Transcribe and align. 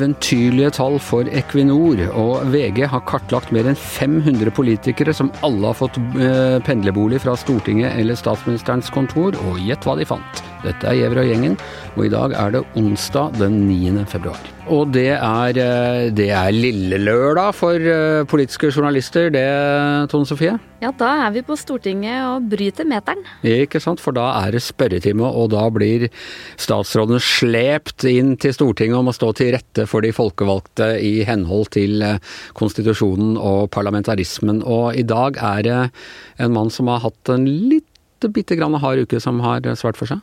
eventyrlige 0.00 0.72
tall 0.80 0.98
for 1.02 1.28
Equinor, 1.28 2.00
og 2.16 2.46
VG 2.52 2.86
har 2.90 3.04
kartlagt 3.08 3.52
mer 3.54 3.68
enn 3.70 3.78
500 3.78 4.52
politikere 4.56 5.14
som 5.16 5.32
alle 5.46 5.70
har 5.70 5.78
fått 5.78 6.00
eh, 6.16 6.58
pendlerbolig 6.66 7.20
fra 7.24 7.36
Stortinget 7.38 7.98
eller 8.00 8.18
statsministerens 8.18 8.90
kontor, 8.94 9.36
og 9.46 9.60
gjett 9.60 9.84
hva 9.84 9.98
de 10.00 10.08
fant. 10.08 10.49
Dette 10.60 10.90
er 10.90 10.98
Jevra 10.98 11.22
gjengen, 11.24 11.54
og 11.96 12.04
i 12.04 12.10
dag 12.12 12.34
er 12.36 12.52
det 12.52 12.64
onsdag 12.76 13.38
den 13.40 13.62
9. 13.64 14.04
februar. 14.10 14.40
Og 14.70 14.92
det 14.92 15.16
er, 15.16 15.56
eh, 15.58 16.10
det 16.12 16.28
er 16.36 16.52
lille 16.52 16.98
lørdag 17.00 17.54
for 17.56 17.74
eh, 17.74 18.24
politiske 18.28 18.68
journalister, 18.68 19.30
det, 19.32 19.46
Tone 20.12 20.28
Sofie? 20.28 20.58
Ja, 20.80 20.92
da 20.92 21.26
er 21.26 21.32
vi 21.32 21.42
på 21.42 21.56
Stortinget 21.58 22.22
og 22.28 22.46
bryter 22.52 22.84
meteren. 22.88 23.24
Ikke 23.42 23.80
sant, 23.80 24.00
for 24.00 24.12
da 24.16 24.28
er 24.44 24.52
det 24.52 24.62
spørretime, 24.62 25.24
og 25.24 25.50
da 25.54 25.64
blir 25.72 26.08
statsråden 26.60 27.20
slept 27.24 28.04
inn 28.04 28.36
til 28.40 28.54
Stortinget 28.54 29.00
om 29.00 29.10
å 29.10 29.16
stå 29.16 29.32
til 29.40 29.54
rette 29.56 29.88
for 29.88 30.04
de 30.04 30.12
folkevalgte 30.12 30.92
i 31.00 31.24
henhold 31.28 31.72
til 31.74 32.04
eh, 32.04 32.20
konstitusjonen 32.52 33.38
og 33.40 33.70
parlamentarismen. 33.72 34.60
Og 34.62 34.92
i 34.94 35.06
dag 35.08 35.40
er 35.40 35.62
det 35.64 35.80
en 36.38 36.52
mann 36.52 36.70
som 36.70 36.92
har 36.92 37.02
hatt 37.08 37.32
en 37.32 37.48
litt 37.48 37.86
bitte 38.28 38.56
grann 38.60 38.76
hard 38.76 39.06
uke, 39.06 39.20
som 39.20 39.40
har 39.40 39.64
svart 39.80 39.96
for 39.96 40.10
seg. 40.10 40.20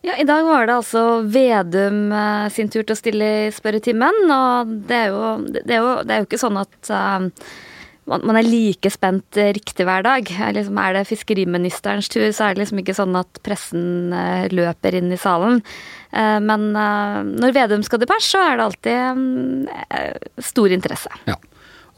Ja, 0.00 0.14
I 0.16 0.24
dag 0.24 0.46
var 0.48 0.64
det 0.66 0.76
altså 0.78 1.00
Vedum 1.28 2.12
eh, 2.16 2.46
sin 2.52 2.70
tur 2.72 2.84
til 2.84 2.94
å 2.94 2.98
stille 2.98 3.26
i 3.42 3.50
spørretimen. 3.52 4.22
Og 4.32 4.70
det 4.88 4.96
er 4.96 5.10
jo, 5.12 5.24
det 5.58 5.66
er 5.66 5.82
jo, 5.82 5.90
det 6.06 6.14
er 6.14 6.22
jo 6.22 6.28
ikke 6.28 6.40
sånn 6.40 6.56
at 6.60 6.92
uh, 6.94 7.26
man 8.10 8.38
er 8.40 8.48
like 8.48 8.90
spent 8.90 9.36
riktig 9.58 9.84
hver 9.84 10.06
dag. 10.06 10.30
Liksom, 10.56 10.80
er 10.80 10.96
det 10.96 11.04
fiskeriministerens 11.10 12.08
tur, 12.12 12.30
så 12.32 12.48
er 12.48 12.56
det 12.56 12.64
liksom 12.64 12.80
ikke 12.80 12.96
sånn 12.96 13.20
at 13.20 13.42
pressen 13.44 14.16
uh, 14.16 14.48
løper 14.48 14.96
inn 14.98 15.12
i 15.12 15.20
salen. 15.20 15.60
Men 16.10 16.72
når 16.74 17.52
Vedum 17.54 17.84
skal 17.86 18.00
til 18.02 18.08
pers, 18.10 18.26
så 18.32 18.40
er 18.42 18.56
det 18.58 18.64
alltid 18.64 20.40
stor 20.42 20.72
interesse. 20.74 21.12
Ja. 21.28 21.36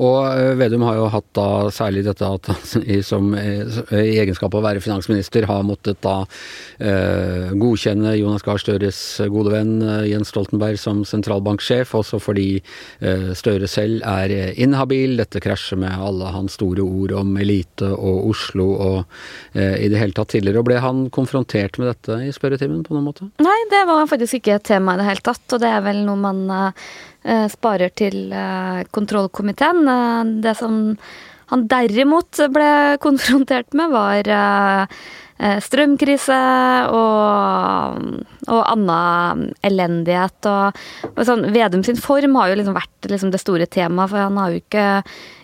Og 0.02 0.18
eh, 0.26 0.52
Vedum 0.58 0.84
har 0.86 0.98
jo 0.98 1.08
hatt 1.12 1.28
da 1.36 1.46
særlig 1.74 2.04
dette 2.06 2.26
at 2.26 2.50
han 2.50 3.02
som, 3.10 3.30
eh, 3.38 3.80
i 4.00 4.18
egenskap 4.22 4.52
av 4.54 4.62
å 4.62 4.66
være 4.66 4.82
finansminister 4.82 5.46
har 5.50 5.64
måttet 5.66 6.00
da 6.04 6.22
eh, 6.82 7.52
godkjenne 7.58 8.16
Jonas 8.18 8.44
Gahr 8.46 8.60
Støres 8.62 9.00
gode 9.32 9.54
venn 9.54 9.74
Jens 10.08 10.32
Stoltenberg 10.32 10.80
som 10.80 11.02
sentralbanksjef, 11.08 11.94
også 11.98 12.18
fordi 12.22 12.62
Støre 13.36 13.68
selv 13.70 14.02
er 14.06 14.52
inhabil. 14.60 15.14
Dette 15.18 15.40
krasjer 15.42 15.78
med 15.80 15.92
alle 15.92 16.30
hans 16.34 16.56
store 16.58 16.84
ord 16.84 17.14
om 17.20 17.34
elite 17.40 17.88
og 17.92 18.28
Oslo 18.30 18.66
og 18.72 19.16
i 19.54 19.88
det 19.90 19.98
hele 20.00 20.14
tatt 20.16 20.32
tidligere. 20.34 20.62
Og 20.62 20.68
ble 20.68 20.78
han 20.82 21.04
konfrontert 21.14 21.78
med 21.80 21.90
dette 21.90 22.18
i 22.26 22.32
spørretimen 22.34 22.82
på 22.86 22.96
noen 22.96 23.08
måte? 23.10 23.28
Nei, 23.42 23.58
det 23.72 23.82
var 23.88 24.06
faktisk 24.10 24.40
ikke 24.40 24.58
et 24.58 24.68
tema 24.70 24.96
i 24.96 25.02
det 25.02 25.08
hele 25.08 25.24
tatt, 25.24 25.44
og 25.50 25.62
det 25.62 25.70
er 25.72 25.84
vel 25.84 26.02
noe 26.06 26.20
man 26.22 26.44
sparer 27.52 27.92
til 27.94 28.32
eh, 28.34 28.84
kontrollkomiteen. 28.90 29.82
Eh, 29.88 30.30
det 30.44 30.56
som 30.58 30.78
han 31.52 31.66
derimot 31.70 32.40
ble 32.52 32.70
konfrontert 33.06 33.76
med, 33.76 33.92
var 33.92 34.96
strømkrise 35.42 36.36
og, 36.94 38.02
og 38.46 38.60
annen 38.62 39.48
elendighet. 39.66 40.46
Og, 40.46 40.82
og 41.08 41.22
sånn, 41.26 41.48
Vedum 41.50 41.82
sin 41.82 41.98
form 41.98 42.36
har 42.38 42.52
jo 42.52 42.58
liksom 42.60 42.76
vært 42.76 43.08
liksom 43.10 43.32
det 43.34 43.40
store 43.42 43.66
temaet, 43.66 44.12
for 44.12 44.22
han 44.22 44.38
har 44.38 44.52
jo 44.52 44.60
ikke 44.60 44.86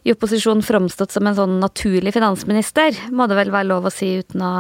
i 0.06 0.14
opposisjon 0.14 0.62
framstått 0.62 1.16
som 1.16 1.26
en 1.26 1.38
sånn 1.40 1.58
naturlig 1.58 2.14
finansminister, 2.14 2.94
må 3.10 3.26
det 3.26 3.40
vel 3.40 3.50
være 3.50 3.70
lov 3.72 3.90
å 3.90 3.94
si 3.94 4.12
uten 4.22 4.44
å 4.46 4.54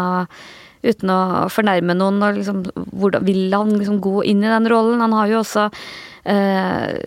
uten 0.82 1.12
å 1.12 1.20
fornærme 1.52 1.96
noen. 1.98 2.22
og 2.22 2.38
liksom, 2.40 2.62
hvordan 2.92 3.26
Vil 3.26 3.54
han 3.54 3.74
liksom 3.76 4.00
gå 4.04 4.22
inn 4.24 4.44
i 4.44 4.52
den 4.52 4.68
rollen? 4.70 5.02
Han 5.04 5.16
har 5.16 5.30
jo 5.32 5.40
også 5.42 5.68
eh, 6.28 6.98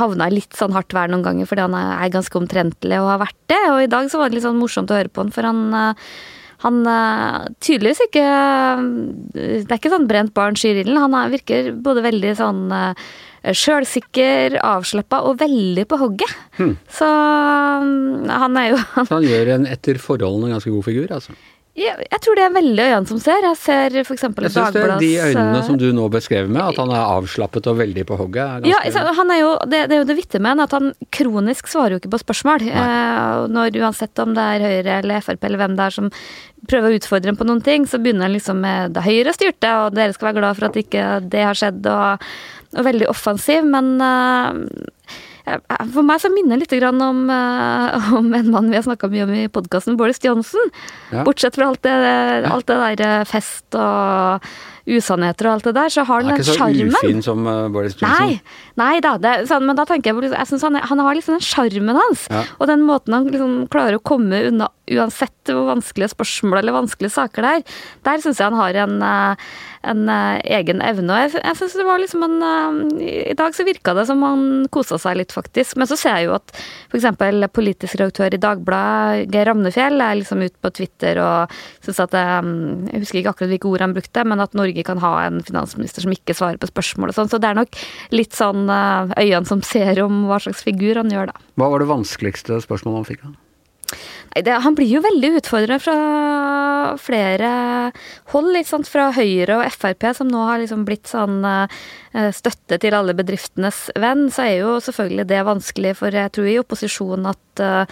havna 0.00 0.28
i 0.28 0.38
litt 0.38 0.56
sånn 0.56 0.74
hardt 0.76 0.94
vær 0.96 1.10
noen 1.12 1.24
ganger 1.26 1.50
fordi 1.50 1.66
han 1.66 1.76
er 1.78 2.14
ganske 2.14 2.38
omtrentlig 2.40 3.00
og 3.00 3.12
har 3.12 3.24
vært 3.26 3.42
det. 3.52 3.62
Og 3.72 3.82
i 3.84 3.90
dag 3.90 4.08
så 4.10 4.20
var 4.20 4.30
det 4.30 4.38
litt 4.38 4.48
sånn 4.48 4.60
morsomt 4.60 4.92
å 4.92 4.98
høre 4.98 5.12
på 5.12 5.24
han, 5.24 5.34
for 5.34 5.50
han 5.50 5.66
eh, 5.80 6.08
han 6.64 6.80
eh, 6.88 7.44
tydeligvis 7.60 8.06
ikke 8.06 8.24
Det 9.34 9.68
er 9.68 9.78
ikke 9.78 9.92
sånn 9.92 10.08
brent 10.08 10.34
barn 10.36 10.56
skyr 10.58 10.80
ilden. 10.80 11.00
Han 11.02 11.16
virker 11.32 11.72
både 11.84 12.04
veldig 12.06 12.34
sånn 12.38 12.62
eh, 12.72 13.04
sjølsikker, 13.52 14.56
avslappa 14.64 15.20
og 15.28 15.42
veldig 15.42 15.84
på 15.90 15.98
hogget. 16.00 16.36
Hmm. 16.56 16.76
Så 16.88 17.04
han 17.04 18.56
er 18.56 18.70
jo 18.70 18.78
Så 18.96 19.10
han 19.10 19.26
gjør 19.28 19.50
en 19.58 19.68
etter 19.68 20.00
forholdene 20.00 20.54
ganske 20.54 20.72
god 20.72 20.86
figur, 20.86 21.12
altså? 21.12 21.36
Jeg, 21.74 22.04
jeg, 22.06 22.20
tror 22.22 22.38
det 22.38 22.42
er 22.44 22.52
veldig 22.54 22.82
øynene 22.84 23.08
som 23.10 23.18
ser. 23.18 23.42
Jeg 23.42 23.58
ser 23.58 23.96
f.eks. 24.04 24.22
Dagbladets 24.22 24.54
Jeg 24.54 24.70
syns 24.70 24.76
det 24.76 24.82
er 24.84 25.00
de 25.02 25.32
øynene 25.34 25.62
som 25.66 25.78
du 25.80 25.88
nå 25.96 26.04
beskrev 26.12 26.46
med, 26.46 26.60
at 26.62 26.78
han 26.78 26.92
er 26.94 27.02
avslappet 27.16 27.66
og 27.66 27.80
veldig 27.80 28.04
på 28.06 28.18
hogget. 28.20 28.68
Ja, 28.70 28.78
han 29.18 29.32
er 29.34 29.40
jo, 29.40 29.50
det, 29.66 29.80
det, 29.90 29.96
er 29.96 30.04
jo 30.04 30.06
det 30.06 30.16
vittige 30.20 30.42
med 30.44 30.54
han, 30.54 30.62
at 30.68 30.76
han 30.76 30.92
kronisk 31.14 31.72
svarer 31.72 31.96
jo 31.96 32.02
ikke 32.02 32.12
på 32.14 32.22
spørsmål. 32.22 32.68
Eh, 32.70 33.42
når 33.50 33.80
Uansett 33.82 34.22
om 34.22 34.36
det 34.38 34.46
er 34.54 34.66
Høyre 34.68 34.98
eller 35.00 35.26
Frp 35.26 35.48
eller 35.48 35.64
hvem 35.64 35.74
det 35.74 35.88
er 35.88 35.98
som 35.98 36.12
prøver 36.70 36.94
å 36.94 37.00
utfordre 37.00 37.32
ham 37.32 37.42
på 37.42 37.48
noen 37.50 37.64
ting, 37.66 37.90
så 37.90 37.98
begynner 37.98 38.28
han 38.28 38.36
liksom 38.38 38.62
med 38.62 38.94
det 38.94 39.02
Høyre 39.04 39.34
styrte, 39.34 39.74
og 39.82 39.98
dere 39.98 40.14
skal 40.14 40.30
være 40.30 40.38
glad 40.38 40.60
for 40.60 40.70
at 40.70 40.78
ikke 40.78 41.08
det 41.26 41.42
har 41.42 41.58
skjedd, 41.58 41.90
og, 41.90 42.30
og 42.78 42.86
veldig 42.86 43.10
offensiv. 43.10 43.66
Men 43.66 43.96
eh, 43.98 44.92
for 45.44 46.04
meg 46.06 46.22
så 46.22 46.30
minner 46.32 46.60
det 46.60 46.72
litt 46.72 46.86
om, 46.88 47.24
uh, 47.28 48.12
om, 48.18 48.30
en 48.32 48.52
mann 48.52 48.70
vi 48.72 48.78
har 48.78 48.86
snakka 48.86 49.10
mye 49.12 49.26
om 49.26 49.34
i 49.36 49.48
podkasten, 49.52 49.98
Boris 50.00 50.22
Johnson. 50.24 50.70
Ja. 51.12 51.24
Bortsett 51.26 51.58
fra 51.58 51.68
alt 51.68 51.82
det, 51.84 51.96
alt 52.48 52.70
det 52.70 52.78
der 52.80 53.04
eh, 53.04 53.26
fest 53.28 53.76
og 53.76 54.46
usannheter 54.84 55.48
og 55.48 55.58
alt 55.58 55.68
det 55.68 55.74
der, 55.76 55.92
så 55.92 56.04
har 56.04 56.24
han 56.24 56.32
den 56.32 56.44
sjarmen. 56.44 56.60
Han 56.60 56.72
er 56.72 56.86
ikke 56.86 56.96
så 56.96 57.08
ufin 57.08 57.22
som 57.24 57.44
Boris 57.72 57.96
Johnson. 57.96 58.32
Nei, 58.32 58.80
nei 58.80 58.94
da, 59.04 59.14
det, 59.20 59.34
sånn, 59.48 59.64
men 59.68 59.78
da 59.78 59.86
tenker 59.88 60.12
jeg, 60.12 60.32
jeg 60.32 60.50
synes 60.50 60.64
han, 60.66 60.80
han 60.92 61.04
har 61.04 61.16
liksom 61.16 61.38
den 61.38 61.44
sjarmen 61.44 62.00
hans. 62.00 62.26
Ja. 62.32 62.44
Og 62.58 62.68
den 62.72 62.84
måten 62.88 63.16
han 63.16 63.28
liksom 63.32 63.54
klarer 63.72 64.00
å 64.00 64.04
komme 64.04 64.42
unna 64.48 64.70
uansett 64.92 65.52
hvor 65.52 65.70
vanskelige 65.70 66.12
spørsmål 66.12 66.60
eller 66.60 66.76
vanskelige 66.76 67.14
saker 67.14 67.44
det 67.44 67.52
er. 67.58 67.78
Der 68.08 68.24
syns 68.24 68.40
jeg 68.40 68.50
han 68.50 68.60
har 68.60 68.80
en, 68.84 68.98
en 69.84 70.08
egen 70.08 70.82
evne. 70.84 71.12
Og 71.12 71.22
jeg, 71.22 71.40
jeg 71.40 71.58
synes 71.60 71.76
det 71.78 71.86
var 71.86 72.02
liksom 72.02 72.24
en 72.26 72.36
I 73.00 73.36
dag 73.36 73.56
så 73.56 73.66
virka 73.66 73.94
det 73.96 74.06
som 74.08 74.22
han 74.24 74.44
kosa 74.74 74.98
seg 75.00 75.18
litt, 75.20 75.34
faktisk. 75.34 75.78
Men 75.80 75.90
så 75.90 75.98
ser 76.00 76.18
jeg 76.18 76.28
jo 76.28 76.36
at 76.38 76.54
f.eks. 76.90 77.08
politisk 77.54 77.98
redaktør 78.00 78.34
i 78.34 78.40
Dagbladet, 78.40 79.28
Geir 79.32 79.50
Ramnefjell, 79.50 80.00
er 80.00 80.18
liksom 80.20 80.44
ute 80.44 80.56
på 80.62 80.72
Twitter 80.74 81.20
og 81.22 81.54
syns 81.84 82.02
at 82.04 82.16
Jeg 82.16 83.04
husker 83.04 83.20
ikke 83.20 83.34
akkurat 83.34 83.54
hvilke 83.54 83.70
ord 83.70 83.84
han 83.84 83.96
brukte, 83.96 84.26
men 84.26 84.42
at 84.42 84.56
Norge 84.58 84.86
kan 84.86 85.02
ha 85.04 85.14
en 85.26 85.40
finansminister 85.44 86.04
som 86.04 86.14
ikke 86.14 86.36
svarer 86.36 86.60
på 86.60 86.70
spørsmål 86.70 87.12
og 87.12 87.18
sånn. 87.18 87.30
Så 87.32 87.40
det 87.42 87.50
er 87.50 87.60
nok 87.60 87.80
litt 88.14 88.36
sånn 88.36 88.68
eh, 88.70 89.14
øynene 89.24 89.48
som 89.48 89.62
ser 89.64 90.00
om 90.04 90.24
hva 90.28 90.40
slags 90.42 90.64
figur 90.66 91.00
han 91.00 91.12
gjør, 91.12 91.32
da. 91.32 91.48
Hva 91.60 91.70
var 91.72 91.82
det 91.82 91.90
vanskeligste 91.90 92.60
spørsmålet 92.64 93.02
han 93.02 93.10
fikk? 93.10 93.24
da? 93.24 93.40
Det, 94.34 94.50
Han 94.64 94.74
blir 94.74 94.90
jo 94.90 95.02
veldig 95.04 95.30
utfordra 95.38 95.78
fra 95.78 95.96
flere 96.98 97.50
hold, 98.32 98.58
sant, 98.66 98.88
fra 98.90 99.10
Høyre 99.14 99.60
og 99.60 99.76
Frp, 99.76 100.08
som 100.16 100.30
nå 100.30 100.42
har 100.48 100.58
liksom 100.62 100.82
blitt 100.88 101.06
sånn 101.10 101.38
uh, 101.46 101.68
støtte 102.34 102.80
til 102.82 102.96
alle 102.98 103.14
bedriftenes 103.16 103.86
venn. 104.00 104.26
Så 104.34 104.48
er 104.48 104.56
jo 104.64 104.76
selvfølgelig 104.82 105.28
det 105.30 105.44
vanskelig, 105.46 105.94
for 106.02 106.18
jeg 106.18 106.34
tror 106.34 106.50
i 106.50 106.58
opposisjon 106.62 107.30
at 107.30 107.40
Eh, 107.60 107.86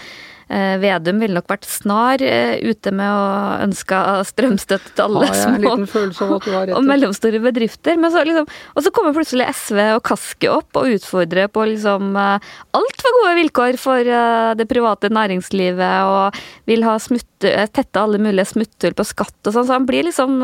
Vedum 0.82 1.20
ville 1.22 1.38
nok 1.38 1.48
vært 1.50 1.66
snar 1.68 2.22
eh, 2.24 2.58
ute 2.60 2.92
med 2.94 3.08
å 3.08 3.26
ønske 3.64 3.98
strømstøtte 4.28 4.94
til 4.98 5.04
alle 5.06 5.30
små 5.32 6.38
og 6.76 6.84
mellomstore 6.86 7.40
bedrifter. 7.42 7.98
Men 8.00 8.12
så 8.14 8.24
liksom, 8.28 8.48
og 8.48 8.84
så 8.84 8.92
kommer 8.94 9.16
plutselig 9.16 9.48
SV 9.52 9.80
og 9.96 10.02
Kaski 10.08 10.50
opp 10.52 10.80
og 10.80 10.90
utfordrer 10.96 11.48
på 11.52 11.66
liksom 11.72 12.16
eh, 12.20 12.50
altfor 12.78 13.18
gode 13.18 13.36
vilkår 13.40 13.80
for 13.80 14.12
det 14.58 14.68
private 14.70 15.08
næringslivet 15.12 16.08
og 16.08 16.42
vil 16.68 16.84
ha 16.86 16.98
smutter, 17.02 17.66
tette 17.72 18.00
alle 18.00 18.20
mulige 18.22 18.50
smutthull 18.52 18.96
på 18.98 19.06
skatt 19.08 19.38
og 19.48 19.54
sånn. 19.56 19.68
Så 19.68 19.78
han 19.78 19.88
blir 19.88 20.06
liksom 20.08 20.42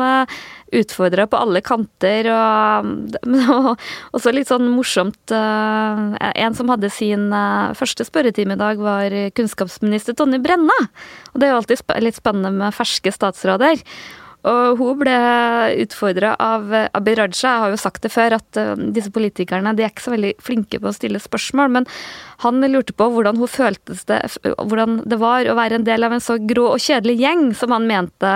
utfordra 0.75 1.27
på 1.29 1.39
alle 1.39 1.61
kanter. 1.65 2.29
Og, 3.49 3.81
og 4.13 4.21
så 4.21 4.31
litt 4.33 4.49
sånn 4.49 4.67
morsomt 4.71 5.31
eh, 5.33 6.31
En 6.43 6.55
som 6.57 6.69
hadde 6.71 6.91
sin 6.93 7.29
eh, 7.33 7.73
første 7.77 8.05
spørretime 8.07 8.55
i 8.55 8.61
dag, 8.61 8.81
var 8.83 9.13
kunnskapsminister 9.37 10.17
Tonje 10.17 10.41
Brenna. 10.43 10.77
Og 11.33 11.41
det 11.41 11.47
er 11.47 11.53
jo 11.53 11.59
alltid 11.61 11.93
litt 12.05 12.19
spennende 12.19 12.53
med 12.55 12.75
ferske 12.75 13.13
statsråder. 13.13 13.83
Og 14.47 14.79
hun 14.79 14.99
ble 15.01 15.15
utfordra 15.83 16.31
av 16.39 16.71
Abid 16.95 17.19
Raja. 17.19 17.35
Jeg 17.35 17.63
har 17.65 17.73
jo 17.73 17.79
sagt 17.81 18.05
det 18.05 18.13
før, 18.13 18.37
at 18.39 18.59
eh, 18.59 18.85
disse 18.95 19.11
politikerne 19.11 19.73
de 19.75 19.83
er 19.83 19.91
ikke 19.91 20.05
så 20.05 20.15
veldig 20.15 20.33
flinke 20.43 20.79
på 20.79 20.91
å 20.91 20.95
stille 20.95 21.19
spørsmål. 21.19 21.73
Men 21.79 21.89
han 22.43 22.63
lurte 22.71 22.95
på 22.95 23.09
hvordan 23.11 23.39
hun 23.39 23.51
føltes 23.51 24.05
det, 24.07 24.19
hvordan 24.43 25.01
det 25.09 25.19
var 25.19 25.47
å 25.49 25.55
være 25.57 25.79
en 25.79 25.87
del 25.87 26.05
av 26.07 26.15
en 26.15 26.23
så 26.23 26.37
grå 26.39 26.69
og 26.73 26.83
kjedelig 26.83 27.17
gjeng 27.19 27.49
som 27.57 27.73
han 27.75 27.87
mente 27.89 28.33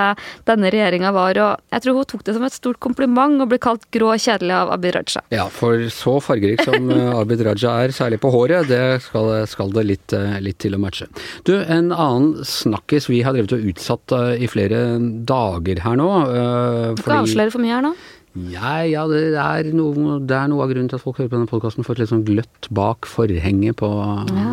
denne 0.47 0.71
regjeringa 0.73 1.13
var. 1.15 1.39
Og 1.39 1.75
jeg 1.75 1.85
tror 1.85 1.99
hun 1.99 2.09
tok 2.11 2.25
det 2.27 2.35
som 2.35 2.47
et 2.47 2.55
stort 2.55 2.81
kompliment 2.83 3.43
å 3.43 3.47
bli 3.49 3.59
kalt 3.63 3.85
grå 3.95 4.11
og 4.15 4.23
kjedelig 4.23 4.55
av 4.57 4.73
Abid 4.75 4.97
Raja. 4.97 5.23
Ja, 5.33 5.47
for 5.51 5.85
så 5.93 6.17
fargerik 6.23 6.65
som 6.67 6.91
eh, 6.95 7.11
Abid 7.15 7.45
Raja 7.47 7.77
er, 7.85 7.95
særlig 7.95 8.19
på 8.23 8.31
håret, 8.33 8.67
det 8.71 9.03
skal, 9.07 9.31
skal 9.49 9.71
det 9.75 9.85
litt, 9.87 10.15
eh, 10.17 10.39
litt, 10.43 10.59
til 10.63 10.75
å 10.77 10.81
matche. 10.81 11.07
Du, 11.47 11.55
en 11.61 11.91
annen 11.91 12.43
snakkis 12.47 13.09
vi 13.11 13.23
har 13.25 13.35
drevet 13.35 13.55
og 13.55 13.71
utsatt 13.71 14.13
i 14.39 14.47
flere 14.51 14.83
dager 15.27 15.81
her 15.83 15.97
nå. 15.99 16.09
Uh, 16.27 16.91
du 16.97 17.01
kan 17.03 17.23
avsløre 17.23 17.51
for 17.53 17.63
mye 17.63 17.75
her 17.75 17.83
nå? 17.85 17.93
Ja, 18.33 18.81
ja 18.87 19.05
det, 19.09 19.35
er 19.37 19.69
noe, 19.77 20.17
det, 20.25 20.33
er 20.33 20.49
noe, 20.49 20.63
av 20.65 20.69
grunnen 20.73 20.89
til 20.89 20.97
at 20.97 21.05
folk 21.05 21.17
hører 21.21 21.29
på 21.29 21.37
denne 21.37 21.51
podkasten, 21.51 21.85
for 21.85 21.93
et 21.93 22.01
litt 22.01 22.13
sånn 22.13 22.25
gløtt 22.25 22.63
bak 22.73 23.05
forhenget 23.09 23.75
på, 23.81 23.89
ja. 24.33 24.49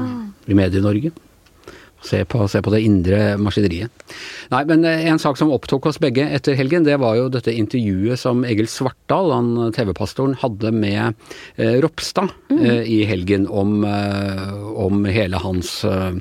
i 0.50 0.55
Medie-Norge. 0.59 1.11
Se 2.00 2.25
på, 2.25 2.49
se 2.49 2.62
på, 2.65 2.71
det 2.73 2.81
indre 2.81 3.37
maskineriet. 3.41 3.91
Nei, 4.53 4.65
men 4.69 4.85
eh, 4.88 5.06
en 5.11 5.19
sak 5.21 5.37
som 5.37 5.50
opptok 5.53 5.87
oss 5.91 5.99
begge 6.00 6.25
etter 6.32 6.55
helgen, 6.56 6.85
det 6.87 6.97
var 7.00 7.17
jo 7.19 7.29
dette 7.32 7.53
intervjuet 7.53 8.19
som 8.21 8.44
Egil 8.49 8.69
Svartdal, 8.73 9.32
han 9.37 9.73
TV-pastoren, 9.77 10.35
hadde 10.41 10.71
med 10.73 11.15
eh, 11.61 11.76
Ropstad 11.85 12.29
mm. 12.49 12.65
eh, 12.65 12.85
i 12.88 13.05
helgen 13.09 13.47
om, 13.53 13.85
eh, 13.85 14.49
om 14.81 15.05
hele 15.12 15.37
hans 15.44 15.85
eh, 15.85 16.17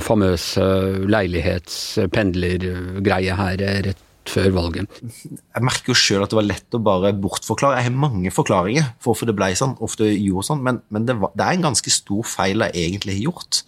famøse 0.00 0.64
leilighetspendlergreie 1.12 3.36
her 3.36 3.56
rett 3.90 4.00
før 4.28 4.50
valget. 4.54 5.00
Jeg 5.02 5.64
merker 5.66 5.92
jo 5.92 5.98
sjøl 5.98 6.24
at 6.24 6.32
det 6.32 6.38
var 6.38 6.46
lett 6.46 6.76
å 6.76 6.80
bare 6.82 7.12
bortforklare. 7.18 7.80
Jeg 7.80 7.88
har 7.88 8.02
mange 8.04 8.32
forklaringer 8.34 8.92
for 8.98 9.12
hvorfor 9.12 9.30
det 9.30 9.36
ble 9.38 9.50
sånn, 9.58 9.74
det 9.98 10.10
gjorde 10.12 10.46
sånn, 10.48 10.62
men, 10.64 10.80
men 10.94 11.08
det, 11.08 11.16
var, 11.20 11.32
det, 11.34 11.46
er 11.46 11.58
en 11.58 11.66
ganske 11.68 11.92
stor 11.92 12.28
feil 12.28 12.64
jeg 12.68 12.86
egentlig 12.86 13.18
har 13.18 13.26
gjort. 13.30 13.62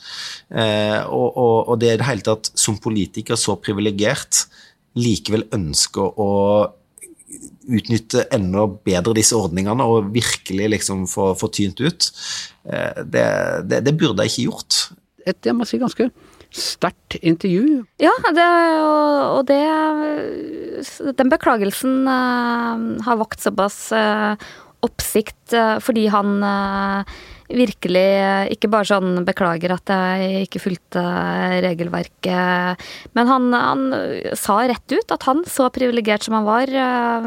Eh, 0.54 1.00
og, 1.08 1.26
og, 1.32 1.56
og, 1.72 1.74
det 1.82 1.90
er 1.90 1.98
i 1.98 2.02
det 2.02 2.08
hele 2.08 2.26
tatt, 2.28 2.52
som 2.58 2.78
politiker 2.82 3.40
så 3.40 3.58
privilegert, 3.60 4.46
likevel 4.94 5.48
ønsker 5.56 6.20
å 6.22 6.30
utnytte 7.64 8.26
enda 8.34 8.66
bedre 8.86 9.16
disse 9.16 9.34
ordningene 9.34 9.86
og 9.88 10.12
virkelig 10.14 10.68
liksom 10.76 11.08
få, 11.10 11.32
få 11.38 11.50
tynt 11.54 11.80
ut. 11.82 12.10
Eh, 12.68 13.02
det, 13.02 13.26
det, 13.70 13.82
det 13.88 13.96
burde 13.98 14.26
jeg 14.26 14.34
ikke 14.34 14.46
gjort. 14.52 14.80
Et, 15.24 15.40
jeg 15.48 15.56
må 15.56 15.66
si 15.66 15.80
ganske 15.80 16.10
sterkt 16.54 17.16
intervju. 17.20 17.82
Ja, 18.02 18.14
det, 18.34 18.46
og, 18.80 19.38
og 19.38 19.46
det 19.50 19.62
Den 21.18 21.32
beklagelsen 21.32 22.06
uh, 22.06 23.02
har 23.06 23.20
vakt 23.20 23.42
såpass 23.42 23.88
uh, 23.94 24.34
oppsikt 24.84 25.54
uh, 25.56 25.78
fordi 25.82 26.06
han 26.12 26.36
virkelig 27.48 28.06
ikke 28.54 28.70
bare 28.72 28.88
sånn 28.88 29.24
beklager 29.26 29.74
at 29.74 29.90
jeg 29.92 30.46
ikke 30.46 30.62
fulgte 30.62 31.02
regelverket, 31.64 32.84
men 33.16 33.30
han, 33.30 33.48
han 33.52 33.82
sa 34.38 34.60
rett 34.68 34.94
ut 34.94 35.14
at 35.14 35.26
han, 35.28 35.42
så 35.48 35.68
privilegert 35.74 36.24
som 36.26 36.38
han 36.38 36.46
var, 36.46 36.72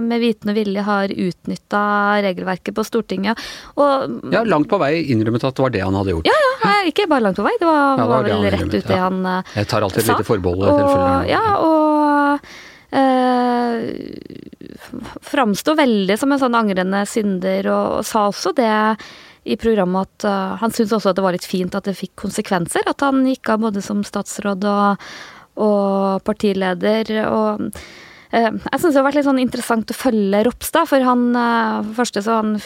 med 0.02 0.24
viten 0.24 0.52
og 0.52 0.58
vilje 0.58 0.86
har 0.88 1.14
utnytta 1.14 1.84
regelverket 2.26 2.76
på 2.78 2.86
Stortinget. 2.88 3.40
Og, 3.78 4.18
ja, 4.34 4.42
langt 4.48 4.70
på 4.72 4.80
vei 4.82 4.94
innrømmet 5.14 5.46
at 5.48 5.58
det 5.58 5.66
var 5.68 5.76
det 5.76 5.84
han 5.86 5.98
hadde 6.00 6.16
gjort. 6.16 6.32
Ja, 6.32 6.40
ja, 6.64 6.74
ikke 6.90 7.10
bare 7.12 7.28
langt 7.28 7.38
på 7.40 7.46
vei, 7.46 7.56
det 7.60 7.70
var, 7.70 8.02
ja, 8.02 8.08
var 8.10 8.26
vel 8.28 8.50
rett 8.58 8.74
ut 8.74 8.88
det 8.88 9.02
han 9.04 9.22
sa. 9.26 9.38
Jeg 9.58 9.70
tar 9.74 9.86
alltid 9.86 10.04
et 10.04 10.10
lite 10.14 10.28
forbehold 10.28 10.66
i 10.66 10.72
tilfelle. 10.74 11.14
Ja, 11.32 11.46
og 11.62 12.40
eh, 12.98 13.78
framsto 15.28 15.76
veldig 15.78 16.18
som 16.20 16.32
en 16.34 16.42
sånn 16.42 16.58
angrende 16.58 17.06
synder, 17.10 17.72
og, 17.74 17.86
og 18.00 18.04
sa 18.08 18.28
også 18.32 18.54
det 18.58 18.74
i 19.48 19.58
programmet 19.60 20.08
at 20.08 20.28
uh, 20.28 20.58
han 20.62 20.74
syntes 20.74 20.96
også 20.98 21.12
at 21.12 21.20
det 21.20 21.26
var 21.26 21.36
litt 21.36 21.48
fint 21.48 21.78
at 21.78 21.88
det 21.88 21.96
fikk 21.98 22.16
konsekvenser. 22.20 22.86
At 22.90 23.06
han 23.06 23.24
gikk 23.28 23.54
av 23.54 23.64
både 23.68 23.84
som 23.86 24.04
statsråd 24.06 24.68
og, 24.68 25.08
og 25.64 26.26
partileder. 26.28 27.14
og 27.28 27.72
jeg 28.32 28.80
syns 28.82 28.92
det 28.92 29.00
har 29.00 29.06
vært 29.08 29.20
litt 29.20 29.28
sånn 29.28 29.42
interessant 29.42 29.92
å 29.94 29.96
følge 29.96 30.44
Ropstad, 30.48 30.90
for 30.90 31.04
han 31.06 31.30
for 31.32 31.94
første 32.02 32.24
så 32.26 32.40
han, 32.42 32.58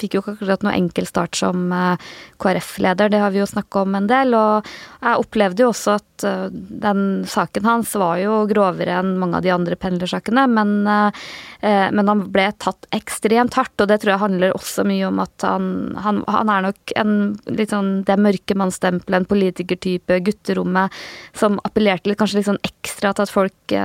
fikk 0.00 0.16
jo 0.16 0.22
ikke 0.22 0.36
akkurat 0.36 0.64
noe 0.64 0.76
enkel 0.76 1.08
start 1.08 1.36
som 1.38 1.68
eh, 1.74 2.08
KrF-leder, 2.40 3.10
det 3.12 3.20
har 3.22 3.34
vi 3.34 3.42
jo 3.42 3.48
snakka 3.48 3.84
om 3.84 3.98
en 3.98 4.08
del. 4.08 4.36
Og 4.38 4.68
jeg 5.02 5.24
opplevde 5.24 5.64
jo 5.64 5.72
også 5.72 5.98
at 5.98 6.06
den 6.18 7.02
saken 7.30 7.66
hans 7.68 7.92
var 7.98 8.18
jo 8.18 8.40
grovere 8.50 8.96
enn 8.98 9.12
mange 9.20 9.38
av 9.38 9.44
de 9.44 9.52
andre 9.54 9.76
pendlersakene, 9.78 10.48
men, 10.50 10.72
men 10.82 12.10
han 12.10 12.24
ble 12.34 12.48
tatt 12.58 12.88
ekstremt 12.94 13.54
hardt, 13.54 13.76
og 13.78 13.86
det 13.90 14.00
tror 14.02 14.14
jeg 14.14 14.22
handler 14.24 14.56
også 14.56 14.82
mye 14.88 15.06
om 15.06 15.20
at 15.22 15.46
han, 15.46 15.68
han, 16.02 16.24
han 16.26 16.50
er 16.50 16.66
nok 16.66 16.94
en 16.98 17.14
litt 17.54 17.74
sånn 17.74 17.92
det 18.08 18.18
mørkemannsstempelet, 18.18 19.20
en 19.20 19.30
politikertype, 19.30 20.18
gutterommet, 20.26 20.98
som 21.38 21.60
appellerte 21.68 22.10
litt, 22.10 22.18
kanskje 22.18 22.40
litt 22.40 22.50
sånn 22.50 22.62
ekstra 22.66 23.14
til 23.14 23.28
at 23.28 23.34
folk 23.34 23.76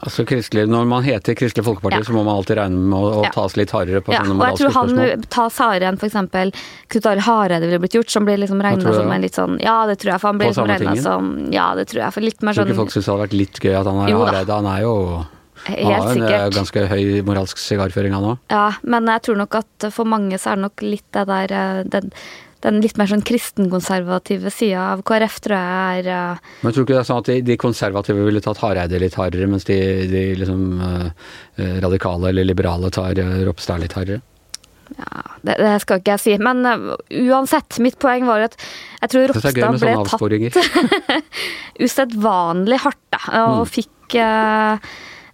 Altså 0.00 0.24
kristelig, 0.28 0.66
Når 0.70 0.88
man 0.90 1.04
heter 1.06 1.36
Kristelig 1.38 1.64
Folkeparti, 1.66 2.00
ja. 2.00 2.06
så 2.06 2.16
må 2.16 2.22
man 2.26 2.38
alltid 2.40 2.58
regne 2.58 2.80
med 2.92 2.98
å, 2.98 3.22
å 3.22 3.32
tas 3.34 3.56
litt 3.60 3.74
hardere 3.74 4.02
på 4.04 4.14
ja, 4.14 4.22
sånne 4.24 4.38
moralske 4.38 4.70
spørsmål. 4.70 4.98
Og 4.98 5.04
jeg 5.04 5.18
tror 5.18 5.20
han 5.20 5.28
tas 5.36 5.60
hardere 5.62 5.92
enn 5.92 6.00
f.eks. 6.00 6.64
Knut 6.94 7.08
Arild 7.10 7.26
Hareide 7.28 7.68
ville 7.68 7.82
blitt 7.84 7.98
gjort, 7.98 8.10
som 8.14 8.28
blir 8.28 8.40
liksom 8.42 8.62
regna 8.64 8.96
som 8.96 9.14
en 9.16 9.26
litt 9.26 9.38
sånn 9.38 9.60
Ja, 9.62 9.78
det 9.90 10.00
tror 10.02 10.14
jeg, 10.14 10.22
for 10.24 10.32
han 10.32 10.42
blir 10.42 10.52
liksom 10.52 10.72
regna 10.72 10.96
som 11.02 11.30
Ja, 11.54 11.70
det 11.78 11.88
tror 11.92 12.06
jeg, 12.06 12.16
for 12.16 12.26
litt 12.26 12.42
mer 12.42 12.56
sånn 12.56 12.68
Tror 12.68 12.74
ikke 12.74 12.82
folk 12.82 12.96
syns 12.96 13.06
det 13.08 13.14
hadde 13.14 13.26
vært 13.26 13.38
litt 13.38 13.62
gøy 13.62 13.78
at 13.80 13.90
han 13.90 14.02
er 14.04 14.18
Hareide? 14.18 14.58
Han 14.60 14.70
er 14.74 14.84
jo 14.84 14.96
Helt 15.64 15.80
han 15.80 15.92
har 15.94 16.08
en 16.10 16.18
sikkert. 16.18 16.54
ganske 16.58 16.82
høy 16.90 17.04
moralsk 17.24 17.60
sigarføring, 17.62 18.12
han 18.12 18.26
òg. 18.34 18.40
Ja, 18.52 18.66
men 18.82 19.06
jeg 19.08 19.22
tror 19.24 19.38
nok 19.38 19.54
at 19.62 19.86
for 19.94 20.08
mange 20.08 20.36
så 20.40 20.52
er 20.52 20.58
det 20.58 20.64
nok 20.66 20.84
litt 20.84 21.06
det 21.16 21.22
der 21.30 21.54
eh, 21.56 21.78
den, 21.88 22.10
den 22.64 22.80
litt 22.84 22.98
mer 23.00 23.10
sånn 23.10 23.24
kristenkonservative 23.26 24.52
sida 24.52 24.90
av 24.94 25.04
KrF 25.06 25.40
tror 25.44 25.56
jeg 25.56 26.04
er 26.04 26.10
uh, 26.10 26.52
Men 26.64 26.74
tror 26.74 26.82
du 26.82 26.86
ikke 26.86 26.96
det 26.96 27.02
er 27.02 27.08
sånn 27.10 27.22
at 27.22 27.30
de, 27.30 27.38
de 27.46 27.58
konservative 27.60 28.26
ville 28.26 28.42
tatt 28.44 28.62
Hareide 28.64 29.00
litt 29.02 29.18
hardere, 29.20 29.48
mens 29.50 29.66
de, 29.68 29.78
de 30.10 30.22
liksom 30.40 30.62
uh, 30.80 31.08
radikale 31.84 32.32
eller 32.32 32.48
liberale 32.48 32.92
tar 32.94 33.20
uh, 33.20 33.42
Ropstad 33.48 33.84
litt 33.84 33.96
hardere? 33.98 34.22
Ja, 34.98 35.22
det, 35.40 35.56
det, 35.58 35.72
skal 35.82 36.00
ikke 36.00 36.14
jeg 36.16 36.22
si. 36.22 36.36
Men 36.42 36.64
uh, 36.66 36.92
uansett, 37.24 37.80
mitt 37.84 37.98
poeng 38.02 38.26
var 38.28 38.48
at 38.48 38.58
jeg 39.00 39.14
tror 39.14 39.32
Ropstad 39.32 39.80
ble 39.80 39.96
tatt 40.08 41.18
usedvanlig 41.84 42.80
hardt, 42.84 43.04
da, 43.14 43.24
og 43.44 43.64
mm. 43.64 43.74
fikk 43.78 43.90
Uh, 44.14 44.76